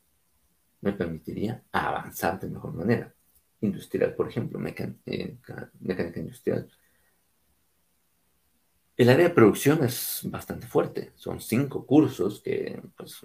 [0.81, 3.15] me permitiría avanzar de mejor manera.
[3.61, 5.39] Industrial, por ejemplo, eh,
[5.81, 6.69] mecánica industrial.
[8.97, 11.13] El área de producción es bastante fuerte.
[11.17, 13.21] Son cinco cursos que pues,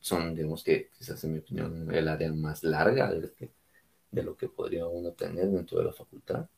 [0.00, 3.52] son, digamos que, quizás en mi opinión, el área más larga de,
[4.10, 6.48] de lo que podría uno tener dentro de la facultad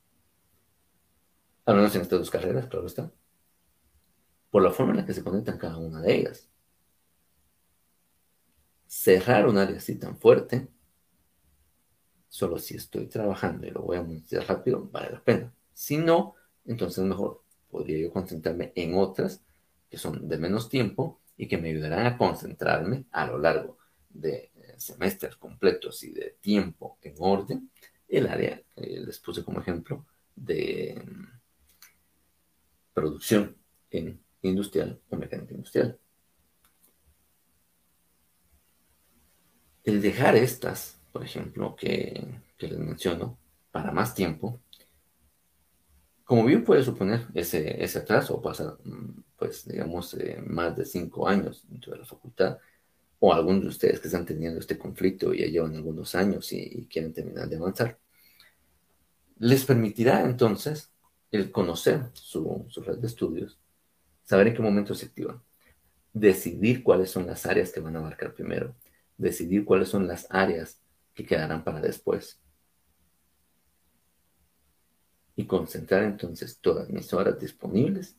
[1.69, 3.13] al menos en estas dos carreras, claro está,
[4.51, 6.49] por la forma en la que se conectan cada una de ellas.
[8.87, 10.67] Cerrar un área así tan fuerte
[12.31, 15.53] Solo si estoy trabajando y lo voy a monetizar rápido, vale la pena.
[15.73, 16.35] Si no,
[16.65, 19.43] entonces mejor podría yo concentrarme en otras
[19.91, 23.79] que son de menos tiempo y que me ayudarán a concentrarme a lo largo
[24.11, 27.71] de eh, semestres completos y de tiempo en orden.
[28.09, 31.27] El área, eh, les puse como ejemplo, de mm,
[32.93, 33.57] producción
[33.91, 35.99] en industrial o mecánica industrial.
[39.85, 43.39] El dejar estas, por ejemplo, que, les menciono,
[43.71, 44.61] para más tiempo,
[46.25, 50.85] como bien puede suponer ese, ese atraso, o pasar, mm, pues, digamos, eh, más de
[50.85, 52.59] cinco años dentro de la facultad,
[53.21, 56.87] o algunos de ustedes que están teniendo este conflicto y ya llevan algunos años y,
[56.91, 57.99] quieren terminar de avanzar,
[59.39, 60.91] les permitirá entonces
[61.31, 63.59] el conocer su, su red de estudios,
[64.25, 65.41] saber en qué momento se activan,
[66.13, 68.75] decidir cuáles son las áreas que van a abarcar primero,
[69.17, 70.81] decidir cuáles son las áreas
[71.15, 72.41] que quedarán para después.
[75.37, 78.17] Y concentrar entonces todas mis horas disponibles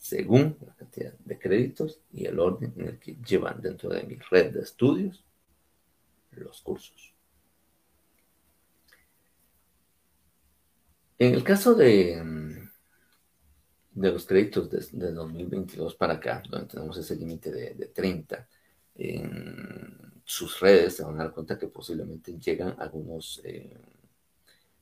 [0.00, 4.16] según la cantidad de créditos y el orden en el que llevan dentro de mi
[4.30, 5.22] red de estudios
[6.32, 7.12] los cursos.
[11.18, 12.70] En el caso de, mm,
[14.00, 18.48] de los créditos de, 2022 para acá, donde tenemos ese límite de, de 30,
[18.94, 23.76] en sus redes se van a dar cuenta que posiblemente llegan algunos eh,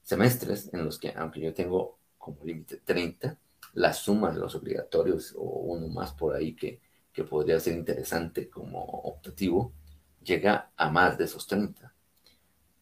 [0.02, 3.36] semestres en los que, aunque yo tengo como límite 30,
[3.78, 6.80] la suma de los obligatorios o uno más por ahí que,
[7.12, 9.72] que podría ser interesante como optativo,
[10.22, 11.94] llega a más de esos 30.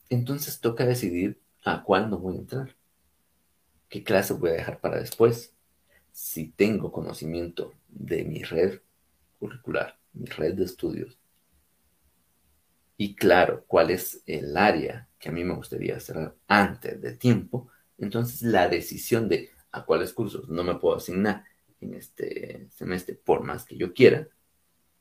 [0.08, 2.76] Entonces toca decidir a cuál no voy a entrar,
[3.88, 5.52] qué clase voy a dejar para después,
[6.12, 8.80] si tengo conocimiento de mi red
[9.38, 11.18] curricular, mi red de estudios,
[12.96, 17.68] y claro cuál es el área que a mí me gustaría cerrar antes de tiempo,
[17.98, 21.44] entonces la decisión de a cuáles cursos no me puedo asignar
[21.80, 24.26] en este semestre por más que yo quiera,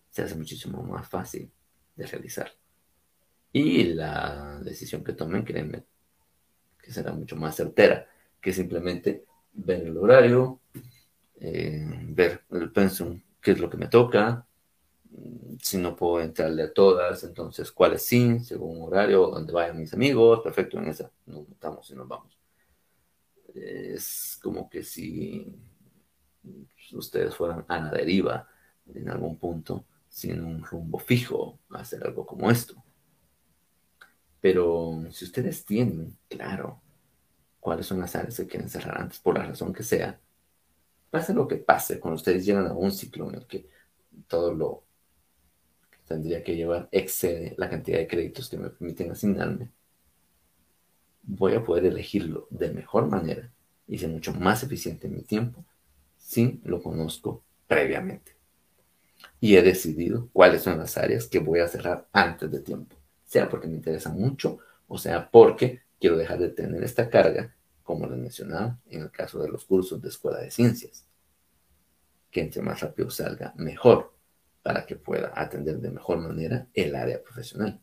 [0.09, 1.49] se hace muchísimo más fácil
[1.95, 2.51] de realizar.
[3.53, 5.83] Y la decisión que tomen, créanme,
[6.81, 8.07] que será mucho más certera
[8.41, 9.23] que simplemente
[9.53, 10.59] ver el horario,
[11.39, 14.45] eh, ver el pensum, qué es lo que me toca,
[15.61, 20.41] si no puedo entrarle a todas, entonces cuáles sí, según horario, donde vayan mis amigos,
[20.43, 22.44] perfecto, en esa nos montamos y nos vamos.
[23.55, 25.47] Es como que si
[26.91, 28.47] ustedes fueran a la deriva
[28.93, 32.75] en algún punto, sin un rumbo fijo, a hacer algo como esto.
[34.41, 36.81] Pero si ustedes tienen claro
[37.59, 40.19] cuáles son las áreas que quieren cerrar antes, por la razón que sea,
[41.09, 43.67] pase lo que pase, cuando ustedes llegan a un ciclo en el que
[44.27, 44.83] todo lo
[46.05, 49.71] tendría que llevar excede la cantidad de créditos que me permiten asignarme,
[51.25, 53.51] voy a poder elegirlo de mejor manera
[53.87, 55.65] y ser mucho más eficiente en mi tiempo
[56.17, 58.35] si lo conozco previamente.
[59.39, 62.95] Y he decidido cuáles son las áreas que voy a cerrar antes de tiempo,
[63.25, 67.53] sea porque me interesa mucho o sea porque quiero dejar de tener esta carga,
[67.83, 71.05] como les mencionaba en el caso de los cursos de escuela de ciencias.
[72.31, 74.13] Que entre más rápido salga, mejor
[74.61, 77.79] para que pueda atender de mejor manera el área profesional.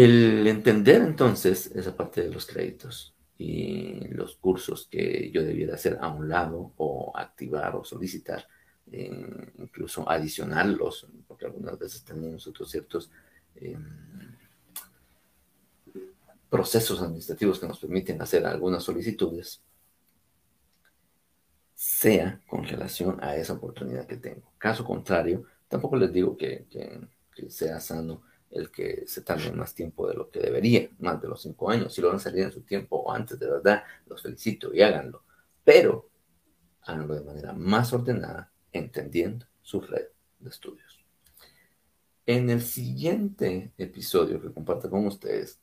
[0.00, 5.98] El entender entonces esa parte de los créditos y los cursos que yo debiera hacer
[6.00, 8.46] a un lado o activar o solicitar,
[8.92, 13.10] incluso adicionarlos, porque algunas veces tenemos nosotros ciertos
[13.56, 13.84] em,
[16.48, 19.60] procesos administrativos que nos permiten hacer algunas solicitudes
[21.74, 24.52] sea con relación a esa oportunidad que tengo.
[24.58, 26.68] Caso contrario, tampoco les digo que,
[27.48, 31.42] sea sano el que se tarde más tiempo de lo que debería, más de los
[31.42, 31.92] cinco años.
[31.92, 34.82] Si lo van a salir en su tiempo o antes, de verdad, los felicito y
[34.82, 35.22] háganlo.
[35.64, 36.08] Pero
[36.82, 40.06] háganlo de manera más ordenada, entendiendo su red
[40.38, 40.98] de estudios.
[42.24, 45.58] En el siguiente episodio que comparto con ustedes,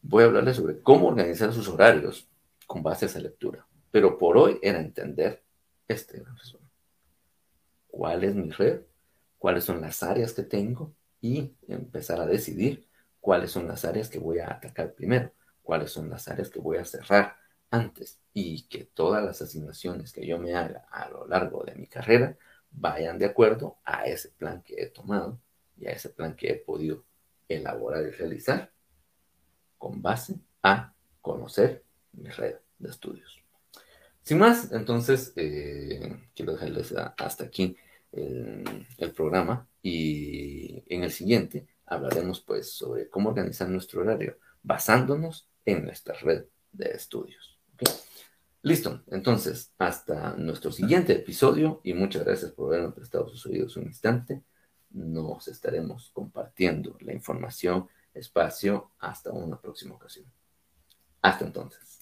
[0.00, 2.28] voy a hablarles sobre cómo organizar sus horarios
[2.66, 3.66] con base a esa lectura.
[3.90, 5.42] Pero por hoy era entender
[5.86, 6.22] este
[7.88, 8.80] ¿Cuál es mi red?
[9.38, 10.94] ¿Cuáles son las áreas que tengo?
[11.22, 12.86] Y empezar a decidir
[13.20, 16.76] cuáles son las áreas que voy a atacar primero, cuáles son las áreas que voy
[16.76, 17.36] a cerrar
[17.70, 21.86] antes y que todas las asignaciones que yo me haga a lo largo de mi
[21.86, 22.36] carrera
[22.70, 25.40] vayan de acuerdo a ese plan que he tomado
[25.78, 27.04] y a ese plan que he podido
[27.48, 28.70] elaborar y realizar
[29.78, 33.42] con base a conocer mi red de estudios.
[34.22, 37.76] Sin más, entonces, eh, quiero dejarles hasta aquí
[38.12, 45.84] el, programa y en el siguiente hablaremos pues sobre cómo organizar nuestro horario basándonos en
[45.84, 47.58] nuestra red de estudios.
[48.62, 53.84] Listo, entonces hasta nuestro siguiente episodio y muchas gracias por habernos prestado sus oídos un
[53.84, 54.42] instante.
[54.90, 60.26] Nos estaremos compartiendo la información, espacio, hasta una próxima ocasión.
[61.22, 62.01] Hasta entonces.